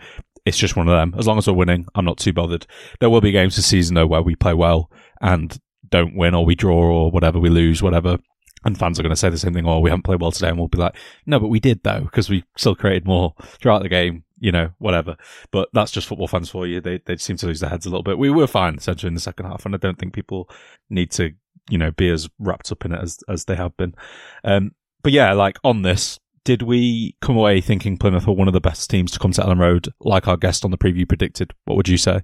[0.48, 1.18] it's just one of them.
[1.18, 2.66] As long as we're winning, I'm not too bothered.
[3.00, 5.56] There will be games this season though where we play well and
[5.88, 8.18] don't win or we draw or whatever, we lose, whatever.
[8.64, 10.32] And fans are going to say the same thing, or oh, we haven't played well
[10.32, 13.34] today, and we'll be like, no, but we did though, because we still created more
[13.40, 15.16] throughout the game, you know, whatever.
[15.52, 16.80] But that's just football fans for you.
[16.80, 18.18] They they seem to lose their heads a little bit.
[18.18, 20.50] We were fine essentially in the second half, and I don't think people
[20.90, 21.34] need to,
[21.70, 23.94] you know, be as wrapped up in it as as they have been.
[24.42, 24.72] Um,
[25.04, 28.60] but yeah, like on this, did we come away thinking Plymouth were one of the
[28.60, 31.52] best teams to come to Elland Road, like our guest on the preview predicted?
[31.64, 32.20] What would you say?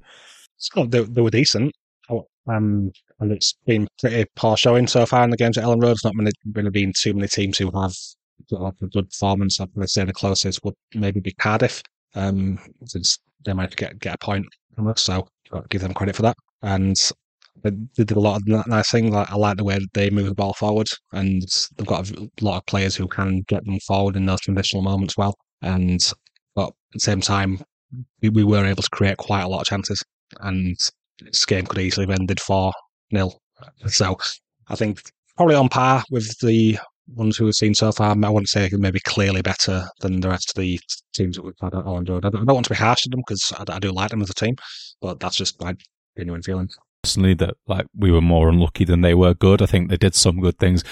[0.77, 1.75] They, they were decent.
[2.09, 5.83] Oh, um, and it's been pretty poor showing so far in the games at Elland
[5.83, 5.93] Road.
[5.93, 6.15] It's not
[6.55, 7.95] really been too many teams who have
[8.53, 9.61] a good performance.
[9.61, 11.83] I'd say the closest would maybe be Cardiff.
[12.15, 15.27] Um, since they might get get a point from us, so
[15.69, 16.37] give them credit for that.
[16.63, 16.97] And
[17.63, 19.11] they did a lot of nice things.
[19.11, 21.43] Like, I like the way they move the ball forward, and
[21.77, 25.17] they've got a lot of players who can get them forward in those transitional moments
[25.17, 25.35] well.
[25.63, 26.01] And
[26.55, 27.61] but at the same time,
[28.21, 30.03] we, we were able to create quite a lot of chances,
[30.41, 30.77] and
[31.21, 32.73] this game could easily have ended four
[33.15, 33.31] 0
[33.87, 34.17] So
[34.69, 35.01] I think
[35.37, 38.11] probably on par with the ones who we've seen so far.
[38.11, 40.81] I wouldn't say maybe clearly better than the rest of the
[41.15, 42.11] teams that we've had at Road.
[42.11, 44.31] I don't, want to be harsh to them because I, I, do like them as
[44.31, 44.57] a team,
[45.01, 45.75] but that's just my
[46.17, 46.69] genuine feeling
[47.05, 49.61] personally that like we were more unlucky than they were good.
[49.61, 50.83] I think they did some good things,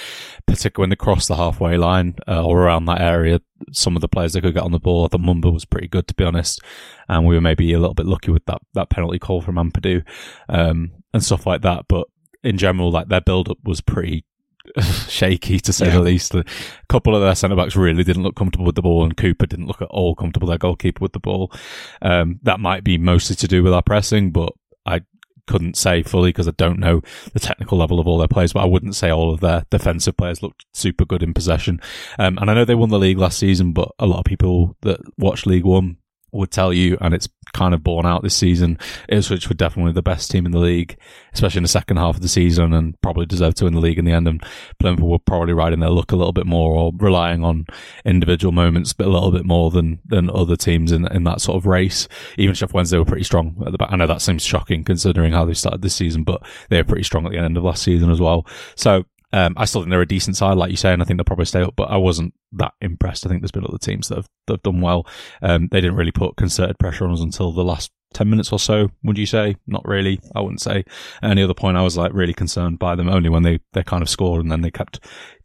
[0.47, 3.41] particularly when they crossed the halfway line uh, or around that area.
[3.73, 5.89] Some of the players they could get on the ball, I thought Mumba was pretty
[5.89, 6.61] good to be honest,
[7.09, 10.05] and we were maybe a little bit lucky with that that penalty call from Ampadu
[10.51, 11.87] um, and stuff like that.
[11.89, 12.09] But
[12.45, 14.27] in general, like their build up was pretty
[15.09, 15.95] shaky to say yeah.
[15.95, 16.35] the least.
[16.35, 16.45] A
[16.91, 19.67] couple of their centre backs really didn't look comfortable with the ball, and Cooper didn't
[19.67, 20.49] look at all comfortable.
[20.49, 21.51] Their goalkeeper with the ball.
[22.03, 24.53] Um, that might be mostly to do with our pressing, but
[24.85, 25.03] I
[25.47, 27.03] couldn't say fully because I don't know
[27.33, 30.17] the technical level of all their players, but I wouldn't say all of their defensive
[30.17, 31.81] players looked super good in possession.
[32.19, 34.77] Um, and I know they won the league last season, but a lot of people
[34.83, 35.99] that watch League One
[36.33, 40.03] would tell you, and it's kind of borne out this season, Ipswich were definitely the
[40.03, 40.97] best team in the league,
[41.35, 43.99] especially in the second half of the season, and probably deserved to win the league
[43.99, 44.27] in the end.
[44.27, 44.43] And
[44.79, 47.67] Plymouth were probably riding their luck a little bit more, or relying on
[48.05, 51.57] individual moments, but a little bit more than than other teams in in that sort
[51.57, 52.09] of race.
[52.39, 53.93] Even Sheffield Wednesday were pretty strong at the back.
[53.93, 57.05] I know that seems shocking considering how they started this season, but they were pretty
[57.05, 58.47] strong at the end of last season as well.
[58.75, 61.19] So Um, I still think they're a decent side, like you say, and I think
[61.19, 61.75] they'll probably stay up.
[61.77, 63.25] But I wasn't that impressed.
[63.25, 65.07] I think there's been other teams that have, that have done well.
[65.41, 68.59] Um, they didn't really put concerted pressure on us until the last 10 minutes or
[68.59, 69.57] so, would you say?
[69.67, 70.21] Not really.
[70.35, 70.85] I wouldn't say.
[71.23, 74.03] any other point, I was like really concerned by them only when they, they kind
[74.03, 75.01] of scored and then they kept,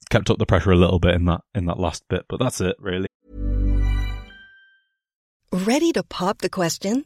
[0.10, 2.26] kept up the pressure a little bit in that, in that last bit.
[2.28, 3.08] But that's it, really.
[5.54, 7.06] Ready to pop the question?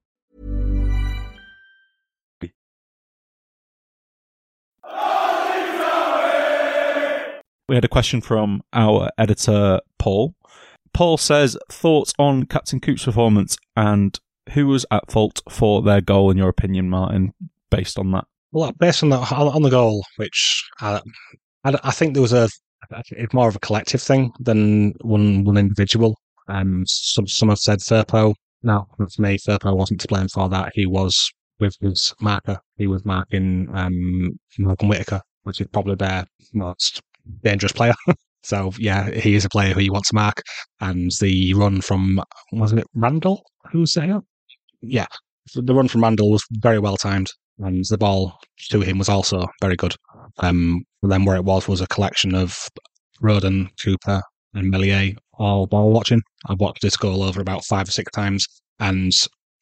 [7.67, 10.35] We had a question from our editor, Paul.
[10.93, 14.19] Paul says, thoughts on Captain Coop's performance and
[14.51, 17.33] who was at fault for their goal, in your opinion, Martin,
[17.69, 18.25] based on that?
[18.51, 20.99] Well, based on the on the goal, which I,
[21.63, 22.49] I, I think there was a
[23.09, 26.17] it's more of a collective thing than one one individual.
[26.49, 28.33] Um, some some have said Firpo.
[28.63, 30.71] No, for me, Firpo wasn't to blame for that.
[30.75, 32.59] He was with his marker.
[32.75, 37.01] He was marking um, Morgan Whittaker, which is probably their most
[37.43, 37.93] dangerous player.
[38.43, 40.41] so yeah, he is a player who you want to mark.
[40.81, 42.21] And the run from
[42.51, 43.43] wasn't it Randell?
[43.71, 44.19] who Who's there?
[44.81, 45.07] Yeah,
[45.55, 49.47] the run from Randell was very well timed, and the ball to him was also
[49.61, 49.95] very good.
[50.39, 52.67] Um, then where it was was a collection of
[53.21, 54.21] Rodon, Cooper,
[54.53, 56.21] and Meslier all ball watching.
[56.47, 58.47] I've watched this goal over about five or six times,
[58.79, 59.11] and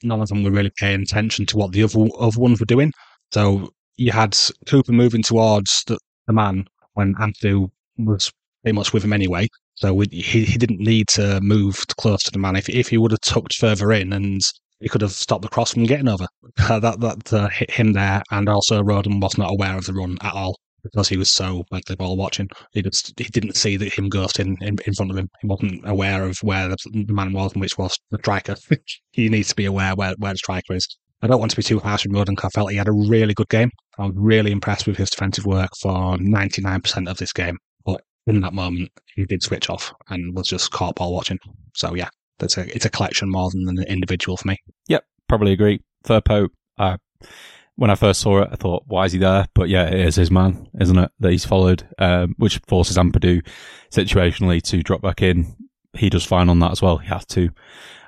[0.04, 2.92] none of them were really paying attention to what the other other ones were doing.
[3.34, 8.32] So you had Cooper moving towards the, the man when Anthony was
[8.64, 9.48] pretty much with him anyway.
[9.76, 12.56] So we, he he didn't need to move close to the man.
[12.56, 14.42] If if he would have tucked further in and
[14.80, 16.28] he could have stopped the cross from getting over.
[16.58, 20.18] That that uh, hit him there, and also Rodon was not aware of the run
[20.22, 22.50] at all because he was so badly ball watching.
[22.72, 25.30] He just he didn't see that him ghosting in, in front of him.
[25.42, 28.56] He wasn't aware of where the, man was, and which was the striker.
[29.12, 30.88] he needs to be aware where where the striker is.
[31.22, 32.40] I don't want to be too harsh on Rodon.
[32.44, 33.72] I felt he had a really good game.
[33.98, 37.58] I was really impressed with his defensive work for 99% of this game.
[37.86, 41.38] But in that moment, he did switch off and was just caught ball watching.
[41.76, 44.58] So yeah, that's a it's a collection more than an individual for me.
[44.88, 45.82] Yep, probably agree.
[46.06, 46.98] Firpo, uh,
[47.80, 49.48] when I first saw it, I thought, why is he there?
[49.56, 53.42] But yeah, it is his man, isn't it, that he's followed, um, which forces Ampadu
[53.90, 55.56] situationally to drop back in.
[55.98, 56.98] He does fine on that as well.
[56.98, 57.52] He has to.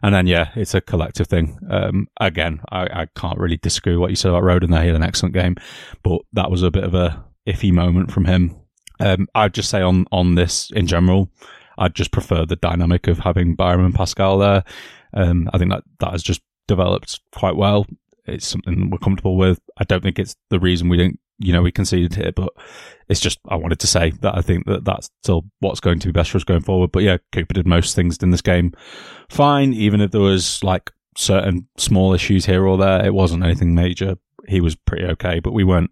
[0.03, 1.57] And then, yeah, it's a collective thing.
[1.69, 4.81] Um, again, I, I, can't really disagree with what you said about Rodon there.
[4.81, 5.55] He had an excellent game,
[6.03, 8.57] but that was a bit of a iffy moment from him.
[8.99, 11.29] Um, I'd just say on, on this in general,
[11.77, 14.65] I'd just prefer the dynamic of having Byram and Pascal there.
[15.13, 17.87] Um, I think that that has just developed quite well.
[18.31, 19.59] It's something we're comfortable with.
[19.77, 22.49] I don't think it's the reason we didn't, you know, we conceded here, but
[23.09, 26.07] it's just I wanted to say that I think that that's still what's going to
[26.07, 26.91] be best for us going forward.
[26.91, 28.73] But yeah, Cooper did most things in this game
[29.29, 33.05] fine, even if there was like certain small issues here or there.
[33.05, 34.15] It wasn't anything major.
[34.47, 35.91] He was pretty okay, but we weren't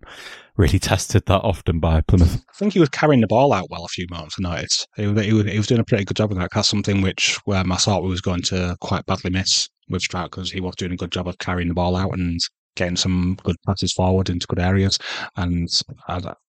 [0.57, 2.43] really tested that often by Plymouth.
[2.49, 4.39] I think he was carrying the ball out well a few moments.
[4.39, 6.49] Noticed he, he, was, he was doing a pretty good job of that.
[6.53, 10.31] That's something which um, I thought we was going to quite badly miss with Struijk
[10.31, 12.39] because he was doing a good job of carrying the ball out and
[12.75, 14.97] getting some good passes forward into good areas.
[15.35, 15.67] And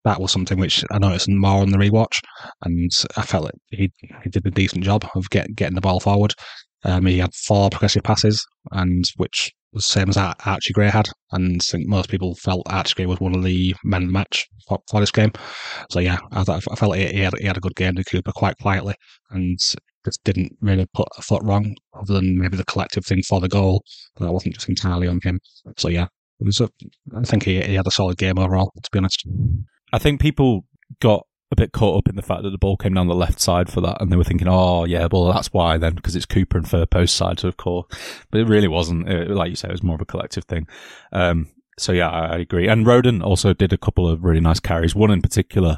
[0.04, 2.20] that was something which I noticed more on the rewatch,
[2.64, 3.92] and I felt like he
[4.24, 6.34] he did a decent job of get, getting the ball forward.
[6.84, 11.08] Um, he had four progressive passes, and which was the same as Archie Gray had,
[11.32, 14.14] and I think most people felt Archie Gray was one of the men of the
[14.14, 15.32] match for, for this game.
[15.92, 18.58] So yeah, I, I felt he, had he had a good game to Cooper quite
[18.58, 18.96] quietly,
[19.30, 19.60] and
[20.06, 23.50] just didn't really put a foot wrong, other than maybe the collective thing for the
[23.50, 23.84] goal.
[24.16, 25.40] But that wasn't just entirely on him.
[25.78, 26.08] So yeah,
[26.40, 26.60] it was.
[26.62, 26.70] A,
[27.16, 29.26] I think he, he had a solid game overall, to be honest.
[29.94, 30.66] I think people
[31.00, 33.40] got a bit caught up in the fact that the ball came down the left
[33.40, 36.26] side for that, and they were thinking, "Oh, yeah, well, that's why then, because it's
[36.26, 37.88] Cooper and Firpo's side, so of course."
[38.32, 39.10] But it really wasn't.
[39.10, 40.68] It, like you say, it was more of a collective thing.
[41.12, 42.68] Um, so yeah, I, I, agree.
[42.68, 44.96] And Rodon also did a couple of really nice carries.
[44.96, 45.78] One in particular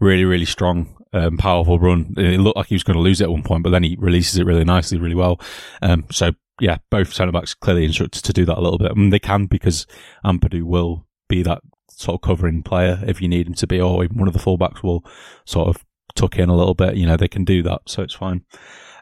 [0.00, 2.14] really, really strong, um, powerful run.
[2.16, 3.96] It looked like he was going to lose it at one point, but then he
[3.98, 5.40] releases it really nicely, really well.
[5.80, 8.92] Um, so yeah, both centre backs clearly instructed to do that a little bit.
[9.10, 9.86] They can because
[10.24, 14.04] Ampadu will be that sort of covering player if you need him to be, or
[14.04, 15.04] even one of the fullbacks will
[15.44, 15.84] sort of
[16.14, 16.96] tuck in a little bit.
[16.96, 18.44] You know, they can do that, so it's fine.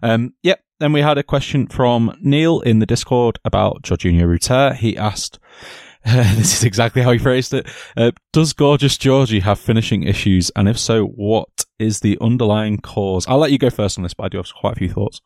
[0.03, 0.61] Um, yep.
[0.81, 4.75] Then we had a question from Neil in the Discord about Georginio Rutter.
[4.75, 5.39] He asked,
[6.05, 7.69] uh, this is exactly how he phrased it.
[7.97, 10.51] Uh, does Gorgeous Georgi have finishing issues?
[10.57, 13.27] And if so, what is the underlying cause?
[13.27, 15.21] I'll let you go first on this, but I do have quite a few thoughts.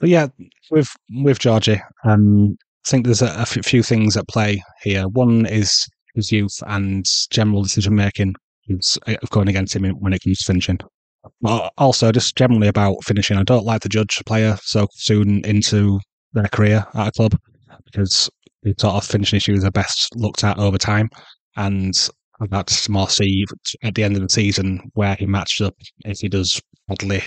[0.00, 0.28] But yeah,
[0.70, 5.06] with with Georgi, um, I think there's a, a few things at play here.
[5.08, 8.34] One is his youth and general decision making
[8.68, 10.78] is uh, going against him when it comes to finishing.
[11.76, 13.36] Also, just generally about finishing.
[13.36, 16.00] I don't like to judge a player so soon into
[16.32, 17.36] their career at a club
[17.84, 18.30] because
[18.62, 21.10] the sort of finishing issues are best looked at over time.
[21.56, 21.94] And
[22.40, 23.06] I'd like more
[23.82, 25.74] at the end of the season where he matched up
[26.04, 27.22] if he does badly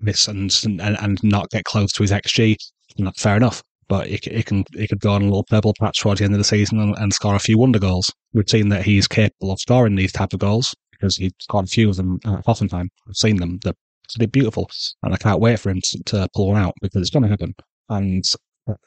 [0.00, 2.56] miss and and, and not get close to his XG.
[2.98, 3.62] Not fair enough.
[3.88, 6.34] But it, it can it could go on a little purple patch towards the end
[6.34, 8.10] of the season and, and score a few wonder goals.
[8.32, 11.68] We've seen that he's capable of scoring these type of goals because he scored a
[11.68, 12.88] few of them at Hoffenheim.
[13.08, 13.58] I've seen them.
[13.64, 13.74] They're,
[14.16, 14.70] they're beautiful.
[15.02, 17.28] And I can't wait for him to, to pull one out because it's going to
[17.28, 17.54] happen.
[17.88, 18.24] And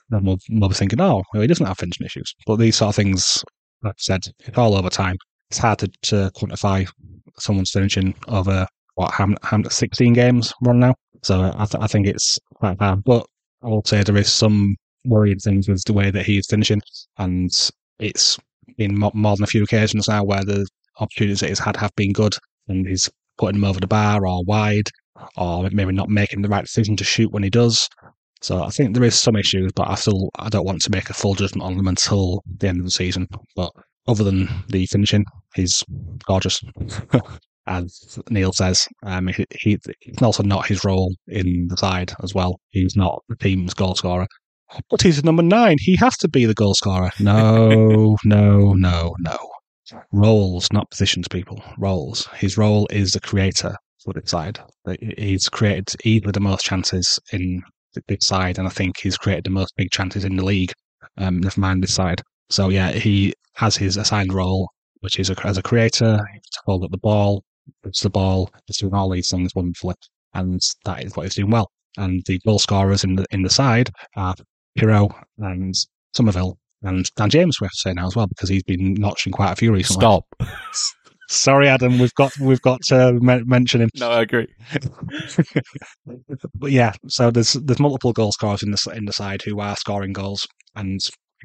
[0.09, 2.33] then we'll, we'll be thinking, oh, well, he doesn't have finishing issues.
[2.47, 3.43] But these sort of things,
[3.83, 5.17] like I said, it's all over time.
[5.49, 6.89] It's hard to, to quantify
[7.37, 10.95] someone's finishing over, what, how, how 16 games run now?
[11.23, 13.03] So I, th- I think it's quite hard.
[13.03, 13.25] But
[13.63, 14.75] I will say there is some
[15.05, 16.81] worrying things with the way that he's finishing.
[17.17, 17.51] And
[17.99, 18.37] it's
[18.77, 20.67] been more than a few occasions now where the
[20.99, 22.35] opportunities that he's had have been good
[22.67, 24.89] and he's putting them over the bar or wide
[25.37, 27.89] or maybe not making the right decision to shoot when he does.
[28.41, 31.09] So I think there is some issues, but I still I don't want to make
[31.09, 33.27] a full judgment on them until the end of the season.
[33.55, 33.71] But
[34.07, 35.25] other than the finishing,
[35.55, 35.83] he's
[36.25, 36.63] gorgeous.
[37.67, 42.35] As Neil says, um, he, he, it's also not his role in the side as
[42.35, 42.59] well.
[42.69, 44.27] He's not the team's goal scorer.
[44.91, 45.77] But he's number nine.
[45.79, 47.09] He has to be the goal scorer.
[47.19, 49.37] No, no, no, no.
[50.11, 51.63] Roles, not positions, people.
[51.79, 52.27] Roles.
[52.35, 54.59] His role is the creator for the side.
[55.17, 57.63] He's created either the most chances in
[58.07, 60.73] big side, and I think he's created the most big chances in the league.
[61.17, 62.21] Um, never mind this side.
[62.49, 64.69] So yeah, he has his assigned role,
[64.99, 67.43] which is a, as a creator, to hold up the ball,
[67.83, 69.95] it's the ball, he's doing all these things wonderfully,
[70.33, 71.71] and that is what he's doing well.
[71.97, 74.35] And the goal scorers in the in the side are
[74.77, 75.73] Piroe and
[76.13, 77.59] Summerville and Dan James.
[77.59, 80.01] We have to say now as well because he's been notching quite a few recently.
[80.01, 80.25] Stop.
[81.27, 81.97] Sorry, Adam.
[81.97, 83.89] We've got we've got to mention him.
[83.95, 84.47] No, I agree.
[86.55, 89.75] but yeah, so there's there's multiple goal scorers in the in the side who are
[89.75, 90.99] scoring goals, and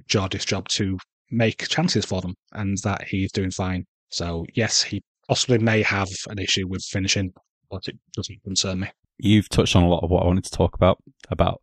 [0.09, 0.99] George's job to
[1.31, 3.85] make chances for them, and that he's doing fine.
[4.11, 7.33] So yes, he possibly may have an issue with finishing,
[7.71, 8.89] but it doesn't concern me.
[9.19, 10.99] You've touched on a lot of what I wanted to talk about
[11.31, 11.61] about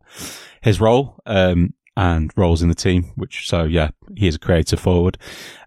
[0.62, 1.20] his role.
[1.26, 5.18] Um, and roles in the team, which so yeah, he is a creative forward.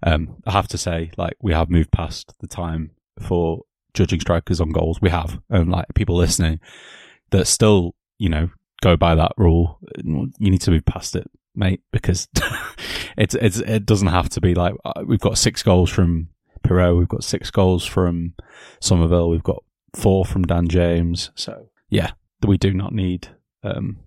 [0.01, 3.63] Um, I have to say, like we have moved past the time for
[3.93, 5.01] judging strikers on goals.
[5.01, 6.61] We have, and like people listening
[7.32, 8.49] that still, you know,
[8.82, 9.80] go by that rule.
[10.05, 12.28] You need to move past it, mate, because
[13.18, 16.30] it's it's it doesn't have to be like uh, we've got six goals from
[16.64, 18.34] Piroe, we've got six goals from
[18.80, 21.32] Summerville, we've got four from Dan James.
[21.36, 22.12] So yeah,
[22.45, 23.30] we do not need
[23.64, 23.99] um,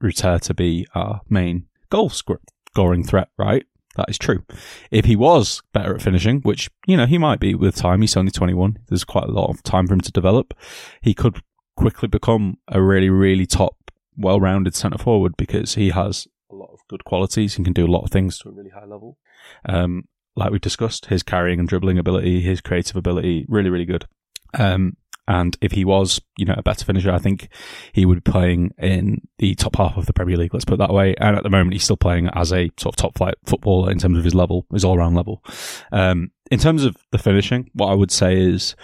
[0.00, 3.64] Rutter to be our main goal scoring threat, right?
[3.96, 4.44] That is true.
[4.92, 8.16] If he was better at finishing, which, you know, he might be with time, he's
[8.16, 8.78] only 21.
[8.88, 10.54] There's quite a lot of time for him to develop.
[11.00, 11.42] He could
[11.76, 16.70] quickly become a really, really top, well rounded centre forward because he has a lot
[16.72, 19.18] of good qualities and can do a lot of things to a really high level.
[19.68, 20.04] Um,
[20.36, 24.06] like we've discussed, his carrying and dribbling ability, his creative ability, really, really good.
[24.58, 24.96] Um,
[25.26, 27.48] and if he was, you know, a better finisher, I think
[27.92, 30.54] he would be playing in the top half of the Premier League.
[30.54, 31.14] Let's put it that way.
[31.20, 33.98] And at the moment, he's still playing as a sort of top flight footballer in
[33.98, 35.44] terms of his level, his all round level.
[35.92, 38.74] Um, in terms of the finishing, what I would say is,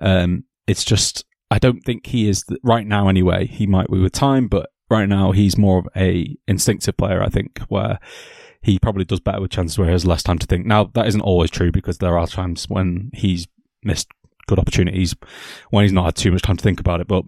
[0.00, 3.48] um, it's just, I don't think he is the, right now anyway.
[3.48, 7.28] He might be with time, but right now he's more of a instinctive player, I
[7.28, 7.98] think, where
[8.62, 10.66] he probably does better with chances where he has less time to think.
[10.66, 13.46] Now, that isn't always true because there are times when he's
[13.82, 14.08] missed
[14.48, 15.14] good opportunities
[15.70, 17.06] when he's not had too much time to think about it.
[17.06, 17.24] But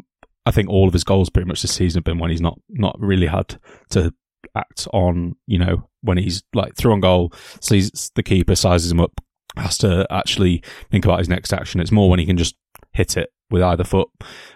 [0.46, 2.58] I think all of his goals pretty much this season have been when he's not
[2.68, 4.12] not really had to
[4.56, 9.00] act on, you know, when he's like through on goal, sees the keeper, sizes him
[9.00, 9.20] up,
[9.56, 11.80] has to actually think about his next action.
[11.80, 12.56] It's more when he can just
[12.92, 14.08] hit it with either foot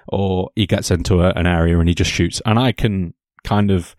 [0.08, 2.40] or he gets into a, an area and he just shoots.
[2.46, 3.94] And I can kind of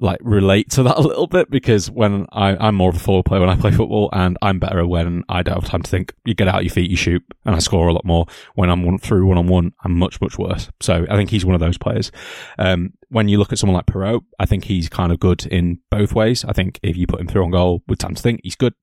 [0.00, 3.24] like relate to that a little bit because when I, I'm more of a forward
[3.24, 6.14] player when I play football and I'm better when I don't have time to think.
[6.24, 8.26] You get out of your feet, you shoot, and I score a lot more.
[8.54, 10.70] When I'm one through one on one, I'm much, much worse.
[10.80, 12.10] So I think he's one of those players.
[12.58, 15.78] Um, when you look at someone like Piroe, I think he's kind of good in
[15.90, 16.44] both ways.
[16.44, 18.74] I think if you put him through on goal with time to think, he's good.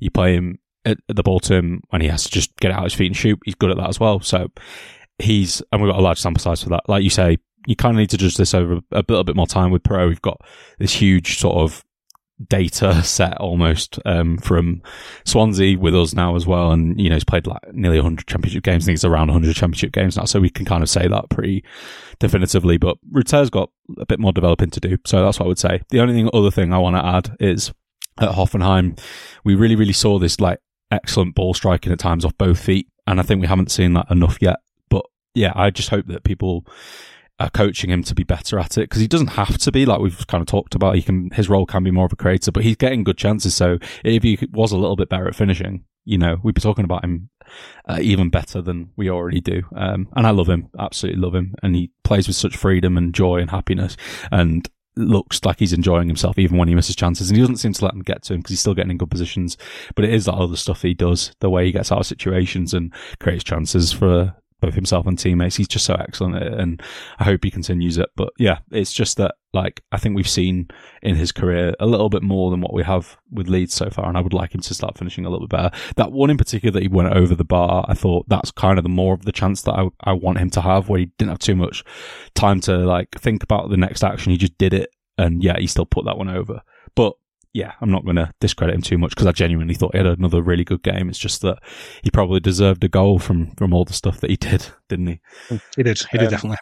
[0.00, 3.06] You play him at the him when he has to just get out his feet
[3.06, 4.20] and shoot, he's good at that as well.
[4.20, 4.48] So
[5.18, 6.88] he's, and we've got a large sample size for that.
[6.88, 9.46] Like you say, you kind of need to judge this over a little bit more
[9.46, 10.08] time with Piroe.
[10.08, 10.40] We've got
[10.78, 11.84] this huge sort of
[12.46, 14.82] data set almost um, from
[15.24, 16.70] Swansea with us now as well.
[16.72, 18.84] And, you know, he's played like nearly 100 championship games.
[18.84, 20.24] I think he's around 100 championship games now.
[20.24, 21.64] So we can kind of say that pretty
[22.20, 22.78] definitively.
[22.78, 24.96] But Rutter's got a bit more developing to do.
[25.04, 25.82] So that's what I would say.
[25.90, 27.72] The only thing, other thing I want to add is
[28.20, 28.98] at Hoffenheim,
[29.44, 30.60] we really, really saw this like
[30.90, 32.88] excellent ball striking at times off both feet.
[33.06, 34.56] And I think we haven't seen that enough yet.
[34.88, 36.66] But yeah, I just hope that people
[37.40, 40.00] are coaching him to be better at it because he doesn't have to be like
[40.00, 40.96] we've kind of talked about.
[40.96, 43.54] He can his role can be more of a creator, but he's getting good chances.
[43.54, 46.84] So if he was a little bit better at finishing, you know, we'd be talking
[46.84, 47.30] about him
[47.88, 49.62] uh, even better than we already do.
[49.76, 53.14] Um, and I love him, absolutely love him, and he plays with such freedom and
[53.14, 53.96] joy and happiness,
[54.32, 54.68] and
[54.98, 57.30] looks like he's enjoying himself even when he misses chances.
[57.30, 58.98] And he doesn't seem to let them get to him because he's still getting in
[58.98, 59.56] good positions.
[59.94, 62.74] But it is that other stuff he does, the way he gets out of situations
[62.74, 65.56] and creates chances for both himself and teammates.
[65.56, 66.82] He's just so excellent and
[67.18, 68.08] I hope he continues it.
[68.16, 70.68] But yeah, it's just that like I think we've seen
[71.02, 74.06] in his career a little bit more than what we have with Leeds so far,
[74.06, 75.70] and I would like him to start finishing a little bit better.
[75.96, 78.82] That one in particular that he went over the bar, I thought that's kind of
[78.82, 81.30] the more of the chance that I, I want him to have, where he didn't
[81.30, 81.84] have too much
[82.34, 84.32] time to like think about the next action.
[84.32, 86.60] He just did it, and yeah, he still put that one over.
[86.94, 87.14] But
[87.58, 90.06] yeah, I'm not going to discredit him too much because I genuinely thought he had
[90.06, 91.08] another really good game.
[91.08, 91.58] It's just that
[92.02, 95.20] he probably deserved a goal from from all the stuff that he did, didn't he?
[95.76, 95.98] He did.
[96.10, 96.58] He did um, definitely.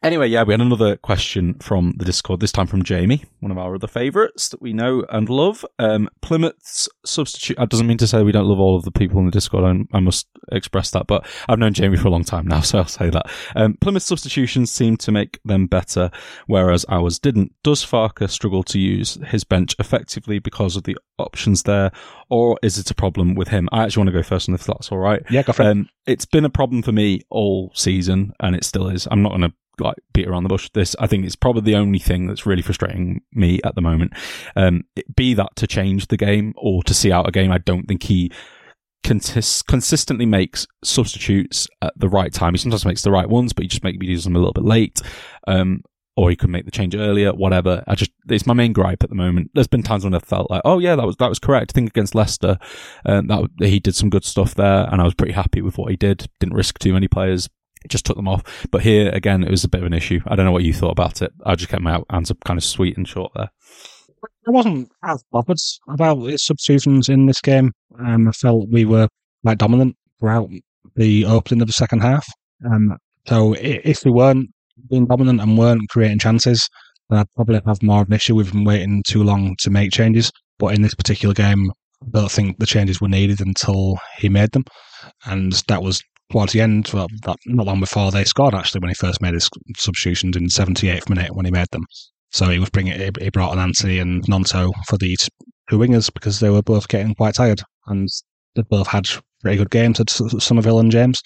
[0.00, 3.58] Anyway, yeah, we had another question from the Discord, this time from Jamie, one of
[3.58, 5.64] our other favourites that we know and love.
[5.80, 9.18] Um, Plymouth's substitute, that doesn't mean to say we don't love all of the people
[9.18, 12.22] in the Discord, I, I must express that, but I've known Jamie for a long
[12.22, 13.28] time now, so I'll say that.
[13.56, 16.12] Um, Plymouth's substitutions seem to make them better,
[16.46, 17.52] whereas ours didn't.
[17.64, 21.90] Does Farke struggle to use his bench effectively because of the options there,
[22.30, 23.68] or is it a problem with him?
[23.72, 25.24] I actually want to go first, and if that's all right.
[25.28, 25.66] Yeah, go for it.
[25.66, 29.08] Um, it's been a problem for me all season, and it still is.
[29.10, 30.70] I'm not going to like beat around the bush.
[30.74, 34.12] This, I think, is probably the only thing that's really frustrating me at the moment.
[34.56, 34.84] Um,
[35.16, 38.04] be that to change the game or to see out a game, I don't think
[38.04, 38.30] he
[39.04, 42.54] consistently makes substitutes at the right time.
[42.54, 44.64] He sometimes makes the right ones, but he just maybe does them a little bit
[44.64, 45.00] late.
[45.46, 45.82] Um,
[46.16, 47.84] or he could make the change earlier, whatever.
[47.86, 49.52] I just, it's my main gripe at the moment.
[49.54, 51.70] There's been times when I felt like, oh yeah, that was, that was correct.
[51.72, 52.58] I think against Leicester,
[53.06, 55.92] um, that, he did some good stuff there and I was pretty happy with what
[55.92, 56.28] he did.
[56.40, 57.48] Didn't risk too many players
[57.88, 58.66] just took them off.
[58.70, 60.20] But here again, it was a bit of an issue.
[60.26, 61.32] I don't know what you thought about it.
[61.44, 63.50] I just kept my answer kind of sweet and short there.
[64.46, 65.58] I wasn't as bothered
[65.88, 67.72] about its substitutions in this game.
[67.98, 69.08] Um, I felt we were
[69.44, 70.50] quite dominant throughout
[70.96, 72.26] the opening of the second half.
[72.64, 74.48] Um, so if we weren't
[74.88, 76.68] being dominant and weren't creating chances,
[77.08, 79.92] then I'd probably have more of an issue with him waiting too long to make
[79.92, 80.32] changes.
[80.58, 81.70] But in this particular game,
[82.02, 84.64] I don't think the changes were needed until he made them.
[85.24, 88.90] And that was towards the end, well, that, not long before they scored, actually, when
[88.90, 91.84] he first made his substitutions in the 78th minute when he made them.
[92.30, 95.16] So he was bringing, he brought on Anthony and Gnonto for the
[95.70, 98.08] two wingers because they were both getting quite tired and
[98.54, 99.08] they both had
[99.40, 101.20] pretty good games at Summerville and James.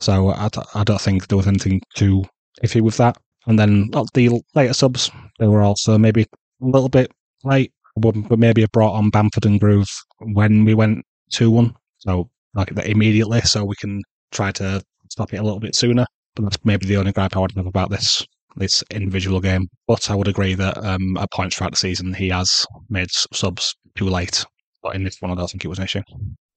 [0.00, 2.24] So I, I don't think there was anything too
[2.62, 3.18] iffy with that.
[3.46, 6.22] And then the later subs, they were also maybe
[6.62, 7.10] a little bit
[7.44, 7.72] late.
[7.96, 9.90] But maybe have brought on Bamford and Gruev
[10.20, 11.74] when we went 2 1.
[11.98, 16.06] So like immediately, so we can try to stop it a little bit sooner.
[16.34, 18.26] But that's maybe the only gripe I would have about this
[18.56, 19.68] this individual game.
[19.86, 23.74] But I would agree that um, at points throughout the season he has made subs
[23.96, 24.44] too late.
[24.82, 26.02] But in this one, I don't think it was an issue.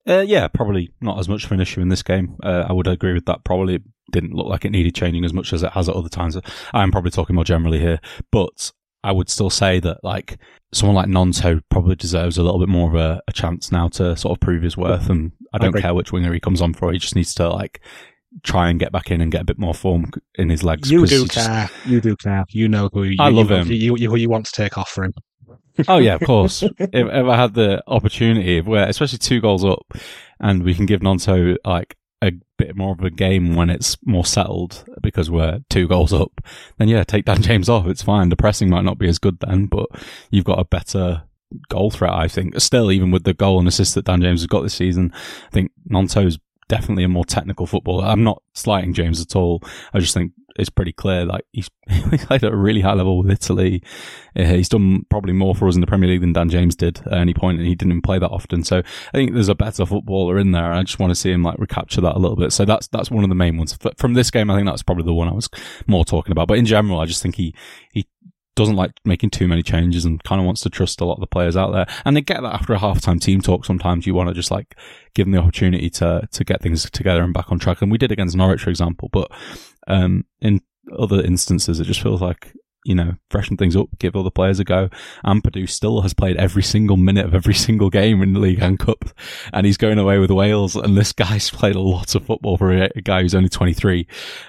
[0.08, 2.36] Uh, yeah, probably not as much of an issue in this game.
[2.44, 3.44] Uh, I would agree with that.
[3.44, 3.80] Probably
[4.12, 6.38] didn't look like it needed changing as much as it has at other times.
[6.74, 8.00] I'm probably talking more generally here,
[8.32, 8.72] but
[9.04, 10.38] I would still say that like
[10.74, 14.16] someone like Gnonto probably deserves a little bit more of a, a chance now to
[14.16, 15.10] sort of prove his worth.
[15.10, 16.92] And I don't I care which winger he comes on for.
[16.92, 17.82] He just needs to like
[18.44, 20.92] try and get back in and get a bit more form in his legs.
[20.92, 21.68] You do care.
[21.68, 21.86] Just...
[21.86, 22.46] You do care.
[22.50, 23.72] You know who you, I love you, him.
[23.72, 25.14] You, you, who you want to take off for him.
[25.88, 26.64] oh yeah, of course.
[26.78, 29.86] if, if I had the opportunity, where especially two goals up,
[30.40, 34.26] and we can give Gnonto like a bit more of a game when it's more
[34.26, 36.42] settled because we're two goals up,
[36.78, 37.88] then yeah, take Dan James off.
[37.88, 38.30] It's fine.
[38.30, 39.88] The pressing might not be as good then, but
[40.30, 41.24] you've got a better
[41.70, 42.60] goal threat, I think.
[42.60, 45.50] Still, even with the goal and assist that Dan James has got this season, I
[45.50, 48.06] think Gnonto's definitely a more technical footballer.
[48.06, 49.62] I'm not slighting James at all.
[49.94, 53.18] I just think it's pretty clear like he's he played at a really high level
[53.18, 53.82] with Italy.
[54.36, 57.00] Uh, he's done probably more for us in the Premier League than Dan James did
[57.08, 58.64] at any point, and he didn't even play that often.
[58.64, 60.72] So I think there's a better footballer in there.
[60.72, 62.54] I just want to see him like recapture that a little bit.
[62.54, 64.50] So that's that's one of the main ones from this game.
[64.50, 65.50] I think that's probably the one I was
[65.88, 66.48] more talking about.
[66.48, 67.54] But in general, I just think he
[67.92, 68.08] he
[68.56, 71.22] doesn't like making too many changes and kind of wants to trust a lot of
[71.22, 71.86] the players out there.
[72.04, 73.66] And they get that after a halftime team talk.
[73.66, 74.76] Sometimes you want to just like
[75.14, 77.82] give them the opportunity to to get things together and back on track.
[77.82, 79.10] And we did against Norwich, for example.
[79.12, 79.32] But
[79.88, 80.62] um, in
[80.98, 82.54] other instances, it just feels like
[82.84, 84.90] you know, freshen things up, give other players a go.
[85.24, 88.80] Ampadu still has played every single minute of every single game in the League and
[88.80, 89.06] Cup,
[89.54, 90.76] and he's going away with Wales.
[90.76, 94.08] And this guy's played a lot of football for a, guy who's only 23.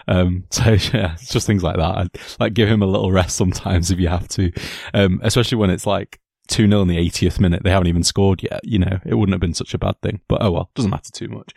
[0.09, 1.99] Um, so yeah, it's just things like that.
[1.99, 2.11] I'd,
[2.41, 4.53] like give him a little rest sometimes if you have to,
[4.95, 6.19] um, especially when it's like
[6.53, 7.63] 2 0 in the 80th minute.
[7.65, 8.61] They haven't even scored yet.
[8.63, 10.21] You know, it wouldn't have been such a bad thing.
[10.29, 11.53] But oh well, doesn't matter too much.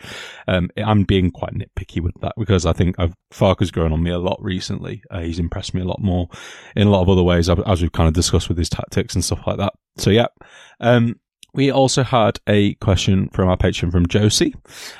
[0.47, 4.11] Um, I'm being quite nitpicky with that because I think I've, Farke's grown on me
[4.11, 5.03] a lot recently.
[5.11, 6.29] Uh, he's impressed me a lot more
[6.75, 9.23] in a lot of other ways, as we've kind of discussed with his tactics and
[9.23, 9.73] stuff like that.
[9.97, 10.27] So yeah.
[10.79, 11.19] Um,
[11.53, 14.53] we also had a question from our patron from Josie.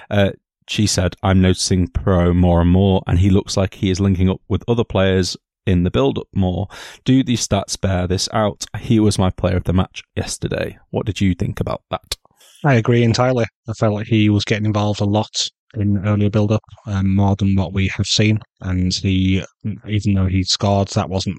[0.10, 0.32] Uh,
[0.68, 4.30] she said, I'm noticing Piroe more and more, and he looks like he is linking
[4.30, 6.68] up with other players in the build up more.
[7.04, 8.66] Do these stats bear this out?
[8.80, 10.78] He was my player of the match yesterday.
[10.92, 12.18] What did you think about that?
[12.64, 13.46] I agree entirely.
[13.68, 17.36] I felt like he was getting involved a lot in earlier build up, um, more
[17.36, 18.40] than what we have seen.
[18.62, 19.44] And he,
[19.88, 21.38] even though he scored, that wasn't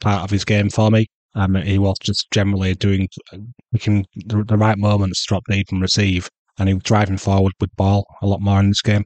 [0.00, 1.06] part of his game for me.
[1.34, 3.08] Um, he was just generally doing,
[3.72, 6.28] picking the, the right moments to drop deep and receive.
[6.58, 9.04] And he was driving forward with ball a lot more in this game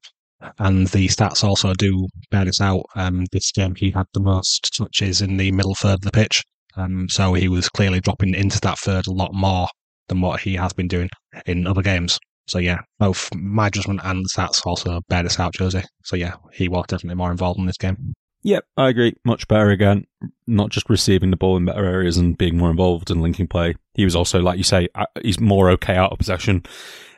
[0.58, 2.84] and the stats also do bear this out.
[2.94, 6.42] Um, this game he had the most touches in the middle third of the pitch,
[6.76, 9.68] um, so he was clearly dropping into that third a lot more
[10.08, 11.08] than what he has been doing
[11.46, 12.18] in other games.
[12.46, 15.84] So yeah, both my judgment and the stats also bear this out, Josie.
[16.04, 18.14] So yeah, he was definitely more involved in this game.
[18.42, 19.14] Yep, I agree.
[19.24, 20.04] Much better again.
[20.46, 23.74] Not just receiving the ball in better areas and being more involved in linking play.
[23.94, 26.62] He was also, like you say, uh, he's more okay out of possession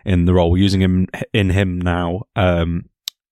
[0.04, 0.52] in the role.
[0.52, 2.22] We're using him in him now.
[2.36, 2.84] Um,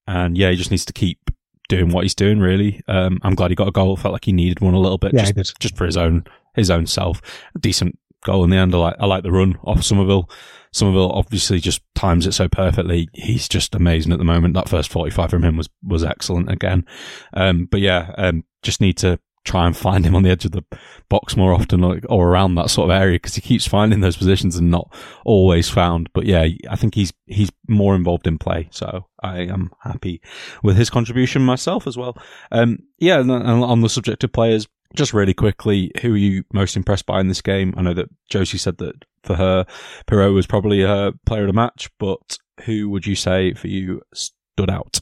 [0.07, 1.31] and yeah, he just needs to keep
[1.69, 2.41] doing what he's doing.
[2.41, 3.97] Really, um, I'm glad he got a goal.
[3.97, 6.25] Felt like he needed one a little bit, yeah, just, just for his own
[6.55, 7.21] his own self.
[7.55, 8.75] A decent goal in the end.
[8.75, 10.29] I like I like the run off Summerville.
[10.73, 13.09] Summerville obviously just times it so perfectly.
[13.13, 14.55] He's just amazing at the moment.
[14.55, 16.85] That first 45 from him was was excellent again.
[17.33, 20.53] Um, but yeah, um, just need to try and find him on the edge of
[20.53, 20.65] the
[21.09, 24.17] box more often or, or around that sort of area because he keeps finding those
[24.17, 24.93] positions and not
[25.25, 26.11] always found.
[26.13, 30.21] But yeah, I think he's he's more involved in play, so I am happy
[30.63, 32.17] with his contribution myself as well.
[32.51, 36.77] Um, yeah, and on the subject of players, just really quickly, who are you most
[36.77, 37.75] impressed by in this game?
[37.77, 39.67] I know that Josie said that for her,
[40.07, 44.03] Piroe was probably her player of the match, but who would you say for you
[44.15, 45.01] stood out?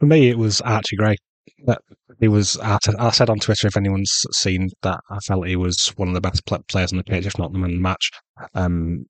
[0.00, 1.16] For me, it was Archie Gray.
[1.64, 1.80] That
[2.20, 2.58] he was.
[2.58, 6.20] I said on Twitter if anyone's seen that, I felt he was one of the
[6.20, 8.10] best players on the pitch, if not the man in the match.
[8.54, 9.06] Um,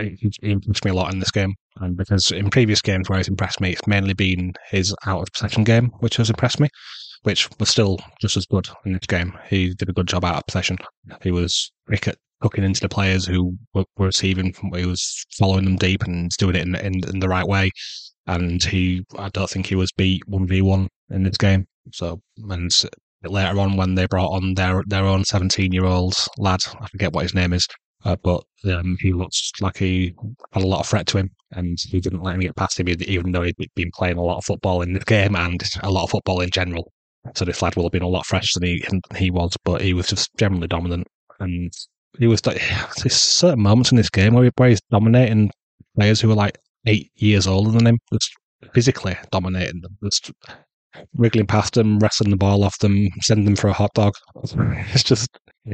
[0.00, 3.28] he, impressed me a lot in this game, and because in previous games where he's
[3.28, 6.68] impressed me, it's mainly been his out of possession game which has impressed me,
[7.22, 9.36] which was still just as good in this game.
[9.48, 10.78] He did a good job out of possession.
[11.22, 14.54] He was quick at hooking into the players who were, were receiving.
[14.74, 17.70] He was following them deep and doing it in, in, in the right way.
[18.26, 21.66] And he, I don't think he was beat one v one in this game.
[21.92, 22.70] So, and
[23.24, 27.12] later on when they brought on their their own 17 year old lad, I forget
[27.12, 27.66] what his name is,
[28.04, 30.14] uh, but um, he looks like he
[30.52, 32.88] had a lot of threat to him, and he didn't let him get past him,
[32.88, 36.04] even though he'd been playing a lot of football in the game and a lot
[36.04, 36.92] of football in general.
[37.34, 38.84] So this lad will have been a lot fresher than he
[39.16, 41.06] he was, but he was just generally dominant,
[41.38, 41.72] and
[42.18, 42.40] he was.
[42.42, 45.50] There's certain moments in this game where, where he's dominating
[45.94, 48.30] players who are like eight years older than him, just
[48.72, 50.32] physically dominating them, just
[51.16, 54.14] wriggling past them, wrestling the ball off them, sending them for a hot dog.
[54.94, 55.28] It's just,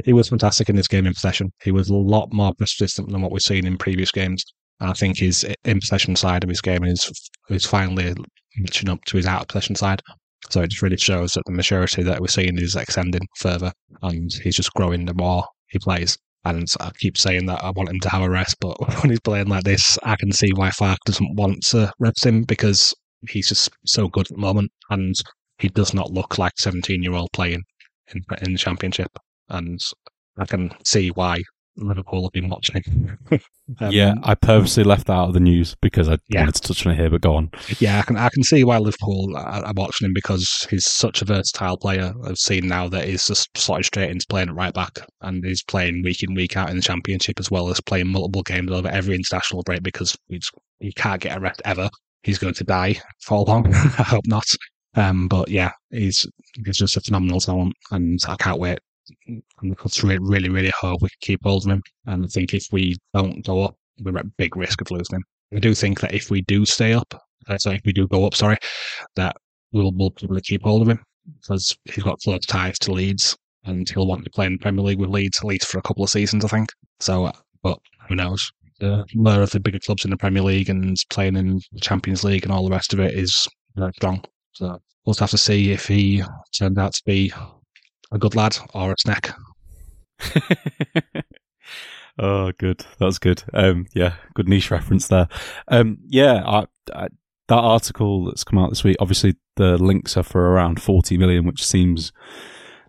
[0.05, 1.51] he was fantastic in this game in possession.
[1.63, 4.43] He was a lot more persistent than what we've seen in previous games.
[4.79, 7.11] And I think his in possession side of his game is
[7.49, 8.15] is finally
[8.57, 10.01] matching up to his out of possession side.
[10.49, 14.31] So it just really shows that the maturity that we're seeing is extending further, and
[14.41, 16.17] he's just growing the more he plays.
[16.45, 19.19] And I keep saying that I want him to have a rest, but when he's
[19.19, 22.93] playing like this, I can see why Farke doesn't want to rest him because
[23.29, 25.15] he's just so good at the moment, and
[25.57, 27.63] he does not look like seventeen year old playing
[28.13, 29.11] in in the championship,
[29.49, 29.79] and
[30.37, 31.41] I can see why
[31.77, 33.17] Liverpool have been watching
[33.79, 36.41] um, yeah, I purposely left that out of the news because I yeah.
[36.41, 37.51] wanted to touch on it here, but go on.
[37.79, 41.25] Yeah, I can I can see why Liverpool are watching him because he's such a
[41.25, 42.13] versatile player.
[42.25, 45.63] I've seen now that he's just slotted straight into playing at right back and he's
[45.63, 48.87] playing week in, week out in the championship as well as playing multiple games over
[48.89, 50.49] every international break because he's,
[50.79, 51.89] he can't get a rest ever
[52.23, 53.73] he's going to die for long.
[53.73, 54.45] I hope not.
[54.95, 56.25] Um, but yeah, he's
[56.65, 58.79] he's just a phenomenal talent, and I can't wait.
[59.27, 59.43] And
[60.03, 60.99] really, really, really hard.
[61.01, 61.81] we keep hold of him.
[62.05, 65.23] And I think if we don't go up, we're at big risk of losing him.
[65.53, 67.13] I do think that if we do stay up,
[67.47, 68.57] uh, sorry, if we do go up, sorry,
[69.15, 69.35] that
[69.71, 71.03] we'll, we'll probably keep hold of him
[71.41, 73.35] because he's got close ties to Leeds
[73.65, 75.81] and he'll want to play in the Premier League with Leeds at least for a
[75.81, 76.69] couple of seasons, I think.
[76.99, 77.31] So, uh,
[77.61, 78.51] but who knows?
[78.79, 82.23] The more of the bigger clubs in the Premier League and playing in the Champions
[82.23, 84.23] League and all the rest of it is very strong.
[84.53, 86.23] So we'll have to see if he
[86.57, 87.33] turns out to be
[88.11, 89.31] a good lad or a snack.
[92.19, 92.85] oh, good.
[92.99, 93.43] That's good.
[93.53, 95.27] Um, yeah, good niche reference there.
[95.67, 97.07] Um, yeah, I, I,
[97.47, 98.97] that article that's come out this week.
[98.99, 102.11] Obviously, the links are for around forty million, which seems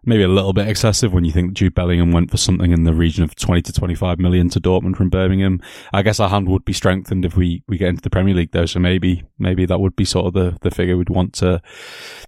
[0.05, 2.95] maybe a little bit excessive when you think Jude Bellingham went for something in the
[2.95, 5.61] region of 20 to 25 million to Dortmund from Birmingham.
[5.93, 8.53] I guess our hand would be strengthened if we, we get into the Premier League
[8.53, 8.67] though.
[8.67, 11.61] So maybe, maybe that would be sort of the, the figure we'd want to,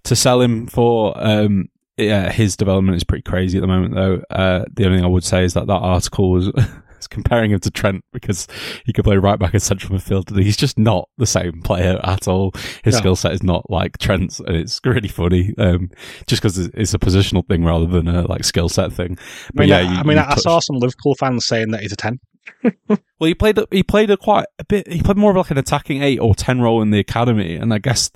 [0.03, 1.13] to sell him for.
[1.17, 4.21] Um, yeah, his development is pretty crazy at the moment though.
[4.29, 6.51] Uh, the only thing I would say is that that article was
[7.09, 8.47] comparing him to Trent because
[8.85, 10.35] he could play right back in central midfield.
[10.41, 12.51] He's just not the same player at all.
[12.83, 12.99] His no.
[12.99, 15.53] skill set is not like Trent's, and it's really funny.
[15.57, 15.91] Um,
[16.27, 19.17] just because it's a positional thing rather than a like skill set thing.
[19.53, 20.41] But I mean, yeah, you, I mean, I touched...
[20.41, 22.19] saw some Liverpool fans saying that he's a ten.
[22.87, 24.91] well, he played he played a quite a bit.
[24.91, 27.73] He played more of like an attacking eight or ten role in the academy, and
[27.73, 28.11] I guess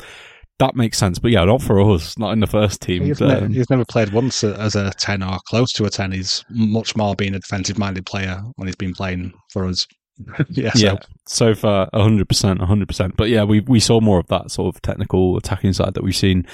[0.60, 1.20] that makes sense.
[1.20, 3.04] But yeah, not for us, not in the first team.
[3.06, 6.12] He's, um, ne- he's never played once as a 10 or close to a 10.
[6.12, 9.86] He's much more been a defensive minded player when he's been playing for us.
[10.50, 10.80] yeah, so.
[10.80, 10.96] yeah,
[11.28, 13.16] so far, 100%, 100%.
[13.16, 16.16] But yeah, we we saw more of that sort of technical attacking side that we've
[16.16, 16.48] seen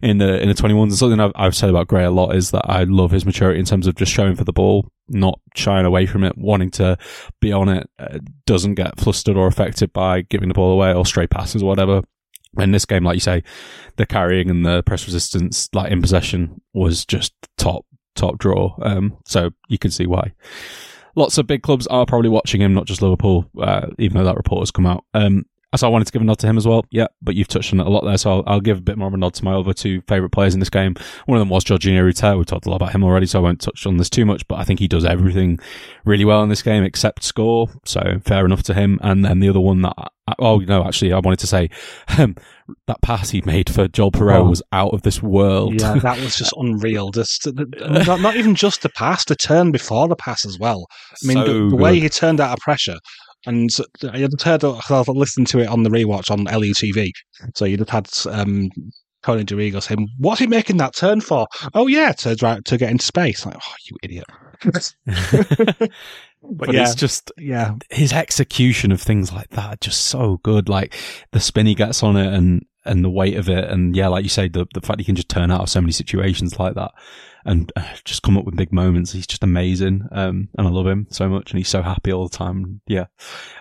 [0.00, 0.82] in the in the 21s.
[0.84, 3.60] And something I've, I've said about Gray a lot is that I love his maturity
[3.60, 6.96] in terms of just showing for the ball, not shying away from it, wanting to
[7.42, 11.04] be on it, uh, doesn't get flustered or affected by giving the ball away or
[11.04, 12.02] stray passes or whatever
[12.58, 13.42] in this game, like you say,
[13.96, 18.76] the carrying and the press resistance, like in possession, was just top top draw.
[18.82, 20.32] Um, so you can see why.
[21.16, 24.36] Lots of big clubs are probably watching him, not just Liverpool, uh, even though that
[24.36, 25.04] report has come out.
[25.14, 25.44] Um,
[25.76, 26.84] so I wanted to give a nod to him as well.
[26.90, 28.98] Yeah, but you've touched on it a lot there, so I'll, I'll give a bit
[28.98, 30.96] more of a nod to my other two favourite players in this game.
[31.26, 32.36] One of them was Georginio Rutter.
[32.36, 34.46] We've talked a lot about him already, so I won't touch on this too much,
[34.48, 35.60] but I think he does everything
[36.04, 38.98] really well in this game except score, so fair enough to him.
[39.02, 41.70] And then the other one that, I, oh, no, actually, I wanted to say
[42.18, 42.34] um,
[42.88, 44.50] that pass he made for Joel Piroe oh.
[44.50, 45.80] was out of this world.
[45.80, 47.10] Yeah, that was just unreal.
[47.10, 50.86] Just not, not, even just the pass, the turn before the pass as well.
[51.22, 52.96] I mean, so the, the way he turned out of pressure
[53.46, 53.70] and
[54.12, 57.10] I had heard, I listened to it on the rewatch on LUTV.
[57.54, 58.70] So you just had um,
[59.22, 62.90] Tony Dorigo saying, "What's he making that turn for?" Oh yeah, to drive, to get
[62.90, 63.44] into space.
[63.46, 64.24] Like, oh, you idiot.
[64.64, 65.90] but,
[66.42, 70.68] but yeah, it's just yeah, his execution of things like that just so good.
[70.68, 70.94] Like
[71.32, 74.22] the spin he gets on it and and the weight of it, and yeah, like
[74.22, 76.74] you say, the the fact he can just turn out of so many situations like
[76.74, 76.92] that
[77.44, 79.12] and uh, just come up with big moments.
[79.12, 80.06] He's just amazing.
[80.12, 82.80] Um, and I love him so much and he's so happy all the time.
[82.86, 83.06] Yeah.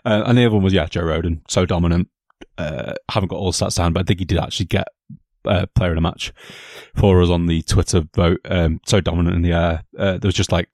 [0.06, 1.42] Uh, and the other one was, yeah, Joe Rodon.
[1.48, 2.10] So dominant.
[2.58, 4.88] Uh, haven't got all stats down, but I think he did actually get
[5.46, 6.34] uh, player in a match
[6.96, 8.40] for us on the Twitter vote.
[8.46, 9.84] Um, so dominant in the air.
[9.98, 10.70] Uh, there was just like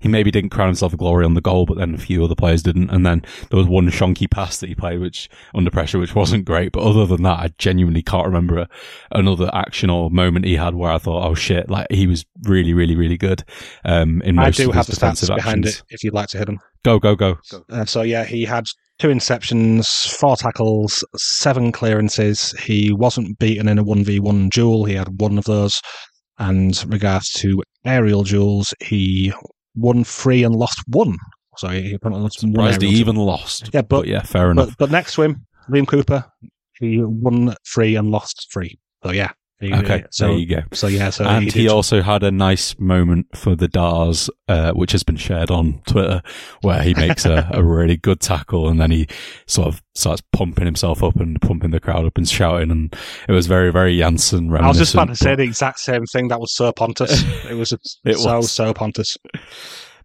[0.00, 2.34] he maybe didn't crown himself a glory on the goal, but then a few other
[2.34, 2.90] players didn't.
[2.90, 6.44] And then there was one shonky pass that he played, which under pressure, which wasn't
[6.44, 6.72] great.
[6.72, 8.68] But other than that, I genuinely can't remember a,
[9.12, 12.72] another action or moment he had where I thought, oh shit, like he was really,
[12.72, 13.44] really, really good.
[13.84, 15.30] Um, in most I do of have the stats actions.
[15.30, 16.58] behind it if you'd like to hit them.
[16.84, 17.38] Go, go, go.
[17.70, 18.66] Uh, so yeah, he had
[18.98, 22.52] two interceptions, four tackles, seven clearances.
[22.60, 24.84] He wasn't beaten in a 1v1 duel.
[24.84, 25.80] He had one of those.
[26.38, 29.32] And regards to aerial duels, he
[29.74, 31.16] won three and lost one.
[31.56, 33.70] So he lost Surprised he even lost.
[33.72, 34.70] Yeah, but, but, yeah, fair enough.
[34.70, 36.24] But, but next to him, Liam Cooper,
[36.78, 38.78] he won three and lost three.
[39.04, 39.32] So yeah.
[39.60, 40.62] He, okay, so, there you go.
[40.72, 44.72] So yeah, so and he, he also had a nice moment for the Dars, uh,
[44.72, 46.22] which has been shared on Twitter,
[46.62, 49.06] where he makes a, a, really good tackle and then he
[49.46, 52.96] sort of starts pumping himself up and pumping the crowd up and shouting, and
[53.28, 54.54] it was very, very Jansson.
[54.60, 56.28] I was just about to say the exact same thing.
[56.28, 57.22] That was so Pontus.
[57.44, 58.50] It was it so was.
[58.50, 59.16] so Pontus.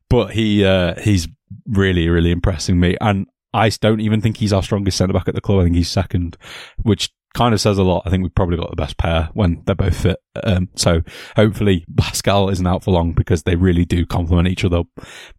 [0.09, 1.27] But he uh, he's
[1.67, 5.35] really, really impressing me, and I don't even think he's our strongest centre back at
[5.35, 5.61] the club.
[5.61, 6.37] I think he's second,
[6.83, 8.03] which kind of says a lot.
[8.05, 10.19] I think we've probably got the best pair when they're both fit.
[10.43, 11.01] Um, so
[11.35, 14.83] hopefully Pascal isn't out for long because they really do complement each other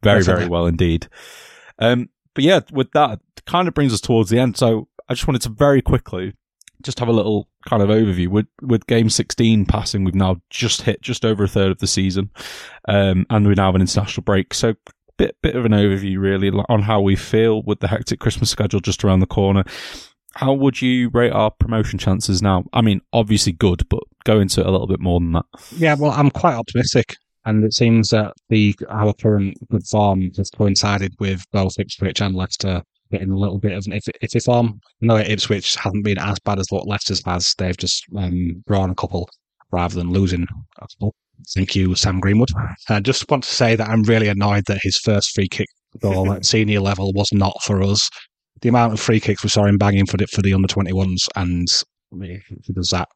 [0.02, 1.08] very, very well indeed.
[1.78, 4.56] Um, but yeah, with that, kind of brings us towards the end.
[4.56, 6.34] So I just wanted to very quickly
[6.82, 10.82] just have a little kind of overview with with game 16 passing we've now just
[10.82, 12.30] hit just over a third of the season
[12.88, 14.74] um, and we now have an international break so
[15.18, 18.80] bit bit of an overview really on how we feel with the hectic christmas schedule
[18.80, 19.62] just around the corner
[20.34, 22.64] How would you rate our promotion chances now?
[22.72, 25.44] I mean, obviously good, but go into it a little bit more than that.
[25.76, 30.50] Yeah, well, I'm quite optimistic, and it seems that the our current good form has
[30.50, 34.80] coincided with both Ipswich and Leicester getting a little bit of an iffy, iffy form.
[35.00, 37.54] No, Ipswich hasn't been as bad as what Leicester's has.
[37.58, 39.28] They've just um, drawn a couple
[39.72, 41.14] rather than losing a couple.
[41.54, 42.50] Thank you, Sam Greenwood.
[42.88, 45.68] I just want to say that I'm really annoyed that his first free kick
[46.00, 48.08] goal at senior level was not for us.
[48.60, 51.28] The amount of free kicks we saw him banging for the, for the under 21s,
[51.36, 51.66] and
[52.12, 53.08] I mean, he does that.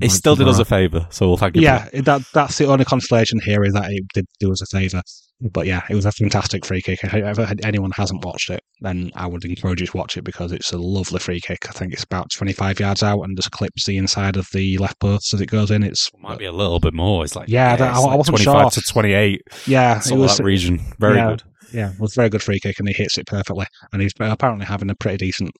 [0.00, 1.62] It still did us a favour, so we'll thank you.
[1.62, 5.02] Yeah, that that's the only consolation here is that it did do us a favour.
[5.40, 6.98] But yeah, it was a fantastic free kick.
[7.02, 10.52] If ever anyone hasn't watched it, then I would encourage you to watch it because
[10.52, 11.68] it's a lovely free kick.
[11.68, 14.98] I think it's about 25 yards out and just clips the inside of the left
[14.98, 15.84] post as it goes in.
[15.84, 17.24] It's it might be a little bit more.
[17.24, 18.70] It's like yeah, yeah that, it's I, I wasn't 25 sure.
[18.70, 19.42] to 28.
[19.66, 20.80] Yeah, Sort of that region.
[20.98, 21.30] Very yeah.
[21.30, 21.42] good.
[21.72, 23.66] Yeah, was very good free kick and he hits it perfectly.
[23.92, 25.50] And he's apparently having a pretty decent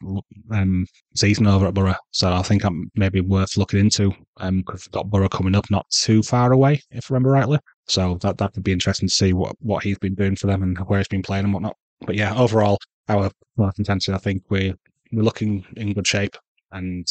[0.50, 1.94] um, season over at Borough.
[2.12, 5.86] So I think I'm maybe worth looking into um, we've got Borough coming up not
[5.90, 7.59] too far away, if I remember rightly.
[7.86, 10.62] So that that could be interesting to see what, what he's been doing for them
[10.62, 11.76] and where he's been playing and whatnot.
[12.06, 12.78] But yeah, overall,
[13.09, 14.74] our market intention, I think we're,
[15.12, 16.36] we're looking in good shape.
[16.72, 17.06] And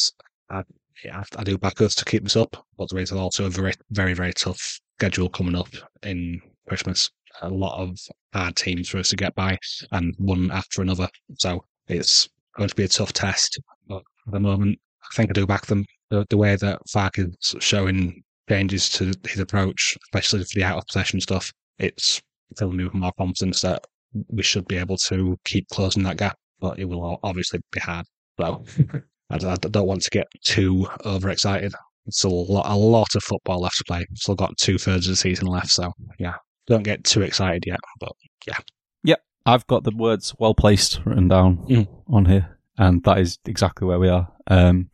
[0.50, 0.64] I,
[1.04, 2.66] yeah, I do back us to keep this up.
[2.78, 5.70] But there is also a very, very, very tough schedule coming up
[6.04, 7.12] in Christmas
[7.42, 7.98] a lot of
[8.34, 9.58] hard teams for us to get by
[9.92, 11.08] and one after another.
[11.38, 13.60] So it's going to be a tough test.
[13.88, 15.86] But at the moment, I think I do back them.
[16.10, 20.78] The, the way that Farke is showing changes to his approach, especially for the out
[20.78, 22.22] of possession stuff, it's
[22.58, 23.86] filling me with more confidence that
[24.30, 26.38] we should be able to keep closing that gap.
[26.60, 28.06] But it will obviously be hard.
[28.40, 28.64] So
[29.30, 31.74] I, I don't want to get too overexcited.
[32.08, 34.06] It's a lot, a lot of football left to play.
[34.16, 35.70] Still got two thirds of the season left.
[35.70, 36.36] So yeah,
[36.68, 38.12] don't get too excited yet, but
[38.48, 38.58] yeah.
[39.04, 39.22] Yep.
[39.46, 41.88] I've got the words well placed written down Mm.
[42.10, 44.32] on here, and that is exactly where we are.
[44.48, 44.90] Um,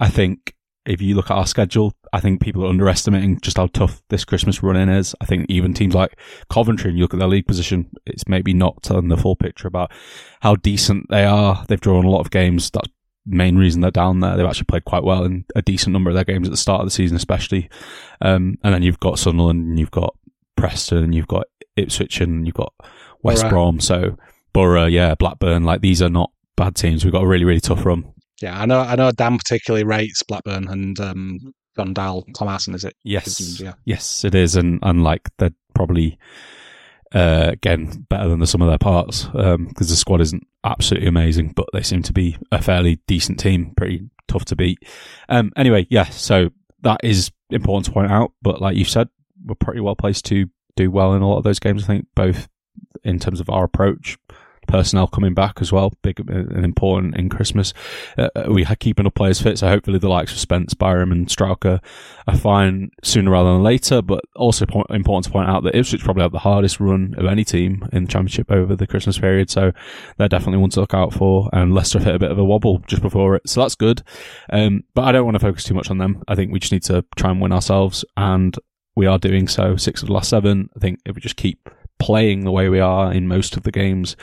[0.00, 0.54] I think
[0.86, 4.24] if you look at our schedule, I think people are underestimating just how tough this
[4.24, 5.14] Christmas run in is.
[5.20, 6.18] I think even teams like
[6.50, 9.66] Coventry, and you look at their league position, it's maybe not telling the full picture
[9.68, 9.90] about
[10.40, 11.64] how decent they are.
[11.68, 12.70] They've drawn a lot of games.
[12.70, 12.88] That's
[13.26, 14.36] the main reason they're down there.
[14.36, 16.80] They've actually played quite well in a decent number of their games at the start
[16.80, 17.70] of the season, especially.
[18.20, 20.14] Um, and then you've got Sunderland, and you've got
[20.56, 21.46] Preston, and you've got
[21.76, 22.72] Ipswich, and you've got
[23.22, 23.50] West Borough.
[23.50, 23.80] Brom.
[23.80, 24.16] So
[24.52, 27.04] Borough, yeah, Blackburn, like these are not bad teams.
[27.04, 28.12] We've got a really, really tough run.
[28.42, 28.80] Yeah, I know.
[28.80, 29.10] I know.
[29.12, 31.38] Dan particularly rates Blackburn and um,
[31.78, 32.74] Gondal Thomason.
[32.74, 32.94] Is it?
[33.04, 33.74] Yes, Yeah.
[33.84, 36.18] yes, it is, and and like they're probably
[37.14, 41.52] uh, again better than the sum of their parts because the squad isn't absolutely amazing,
[41.54, 44.78] but they seem to be a fairly decent team, pretty tough to beat.
[45.28, 46.50] Um, anyway, yeah, so
[46.82, 48.32] that is important to point out.
[48.42, 49.08] But like you said,
[49.44, 51.84] we're pretty well placed to do well in a lot of those games.
[51.84, 52.48] I think both
[53.02, 54.18] in terms of our approach.
[54.66, 57.74] Personnel coming back as well, big and important in Christmas.
[58.16, 61.26] Uh, we are keeping up players fit, so hopefully the likes of Spence, Byram, and
[61.26, 61.80] Struijk
[62.26, 64.00] are fine sooner rather than later.
[64.00, 67.26] But also po- important to point out that Ipswich probably have the hardest run of
[67.26, 69.72] any team in the Championship over the Christmas period, so
[70.16, 71.50] they're definitely one to look out for.
[71.52, 74.02] And Leicester hit a bit of a wobble just before it, so that's good.
[74.48, 76.24] Um, but I don't want to focus too much on them.
[76.26, 78.56] I think we just need to try and win ourselves, and
[78.96, 79.76] we are doing so.
[79.76, 80.68] Six of the last seven.
[80.76, 81.68] I think if we just keep
[81.98, 84.16] playing the way we are in most of the games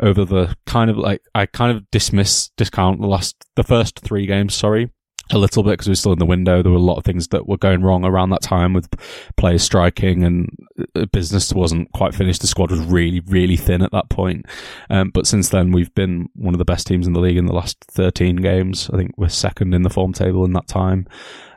[0.00, 4.26] over the kind of like I kind of dismiss discount the last the first three
[4.26, 4.90] games sorry
[5.32, 6.62] a little bit because we were still in the window.
[6.62, 8.88] There were a lot of things that were going wrong around that time with
[9.36, 10.48] players striking and
[10.94, 12.40] uh, business wasn't quite finished.
[12.40, 14.46] The squad was really really thin at that point.
[14.88, 17.46] Um, but since then we've been one of the best teams in the league in
[17.46, 18.90] the last 13 games.
[18.92, 21.06] I think we're second in the form table in that time.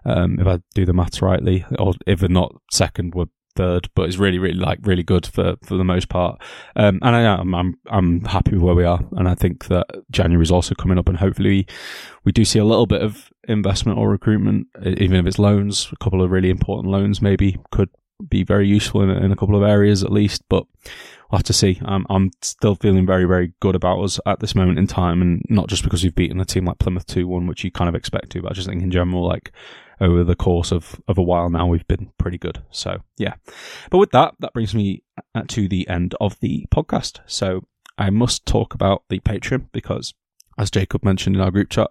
[0.05, 4.03] Um, if I do the maths rightly or if we're not second we're third, but
[4.03, 6.41] it's really, really like really good for for the most part.
[6.75, 9.87] Um, and I am I'm I'm happy with where we are, and I think that
[10.11, 11.67] January is also coming up, and hopefully
[12.23, 15.89] we do see a little bit of investment or recruitment, even if it's loans.
[15.91, 17.89] A couple of really important loans maybe could
[18.27, 20.65] be very useful in, in a couple of areas at least, but.
[21.31, 21.81] We'll have to see.
[21.83, 25.41] Um, I'm still feeling very, very good about us at this moment in time, and
[25.49, 27.95] not just because we've beaten a team like Plymouth 2 1, which you kind of
[27.95, 29.51] expect to, but I just think in general, like
[29.99, 32.61] over the course of, of a while now, we've been pretty good.
[32.69, 33.33] So, yeah.
[33.89, 35.01] But with that, that brings me
[35.33, 37.19] uh, to the end of the podcast.
[37.25, 37.61] So,
[37.97, 40.13] I must talk about the Patreon because,
[40.57, 41.87] as Jacob mentioned in our group chat,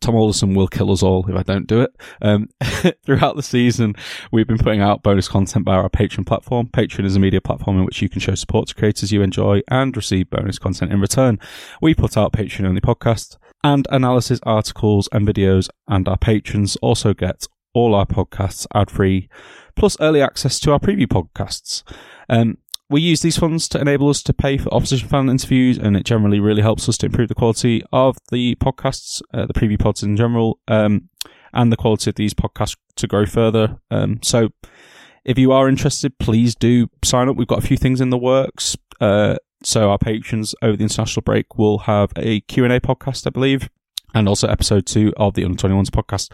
[0.00, 1.94] Tom Alderson will kill us all if I don't do it.
[2.22, 2.48] Um,
[3.04, 3.94] throughout the season,
[4.32, 6.68] we've been putting out bonus content via our Patreon platform.
[6.68, 9.60] Patreon is a media platform in which you can show support to creators you enjoy
[9.70, 11.38] and receive bonus content in return.
[11.80, 17.14] We put out Patreon only podcasts and analysis articles and videos, and our patrons also
[17.14, 19.28] get all our podcasts ad free,
[19.74, 21.82] plus early access to our preview podcasts.
[22.28, 22.58] Um,
[22.90, 26.04] we use these funds to enable us to pay for opposition fan interviews, and it
[26.04, 30.02] generally really helps us to improve the quality of the podcasts, uh, the preview pods
[30.02, 31.08] in general, um,
[31.52, 33.78] and the quality of these podcasts to grow further.
[33.90, 34.50] Um, so,
[35.24, 37.36] if you are interested, please do sign up.
[37.36, 38.76] We've got a few things in the works.
[39.00, 43.70] Uh, so our patrons over the international break will have a Q&A podcast, I believe,
[44.14, 46.30] and also episode two of the Under 21s podcast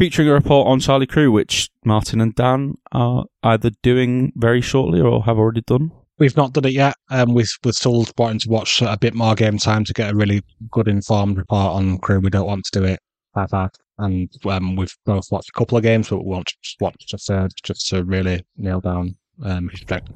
[0.00, 4.98] featuring a report on Charlie Crew, which Martin and Dan are either doing very shortly
[4.98, 5.92] or have already done.
[6.18, 6.94] We've not done it yet.
[7.10, 10.16] Um, we, we're still wanting to watch a bit more game time to get a
[10.16, 10.40] really
[10.70, 12.18] good informed report on Crew.
[12.18, 12.98] We don't want to do it
[13.34, 13.78] that fast.
[13.98, 17.18] And um, we've both watched a couple of games, but we want to watch a
[17.18, 19.68] third just to really nail down um,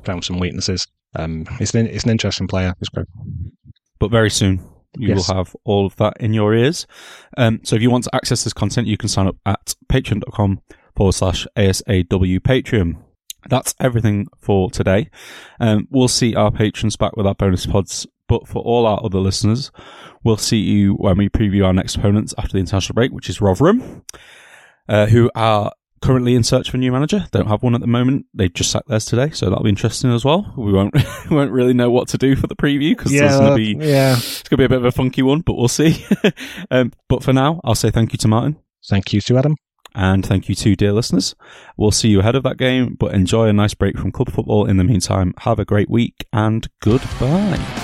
[0.05, 0.87] found some weaknesses.
[1.15, 2.73] Um, it's an it's an interesting player.
[2.81, 3.07] It's great.
[3.99, 4.61] But very soon,
[4.99, 5.29] you Yes.
[5.29, 6.87] will have all of that in your ears.
[7.37, 10.61] Um, so if you want to access this content, you can sign up at patreon.com
[10.97, 12.97] forward slash ASAW Patreon.
[13.49, 15.11] That's everything for today.
[15.61, 19.19] Um, we'll see our patrons back with our bonus pods, but for all our other
[19.19, 19.71] listeners,
[20.23, 23.41] we'll see you when we preview our next opponents after the international break, which is
[23.43, 24.03] Rotherham,
[24.89, 25.73] uh, who are
[26.05, 27.27] currently in search of a new manager.
[27.33, 28.27] Don't have one at the moment.
[28.35, 30.53] They just sacked theirs today, so that'll be interesting as well.
[30.57, 30.95] We won't
[31.31, 33.87] we won't really know what to do for the preview because there's going to be
[33.87, 34.17] yeah.
[34.17, 36.05] it's going to be a bit of a funky one, but we'll see.
[36.71, 39.57] um, but for now, I'll say thank you to Martin Thank you to Adam.
[39.95, 41.35] and thank you to dear listeners.
[41.77, 44.67] We'll see you ahead of that game, but enjoy a nice break from club football
[44.67, 45.33] in the meantime.
[45.39, 47.84] Have a great week and goodbye.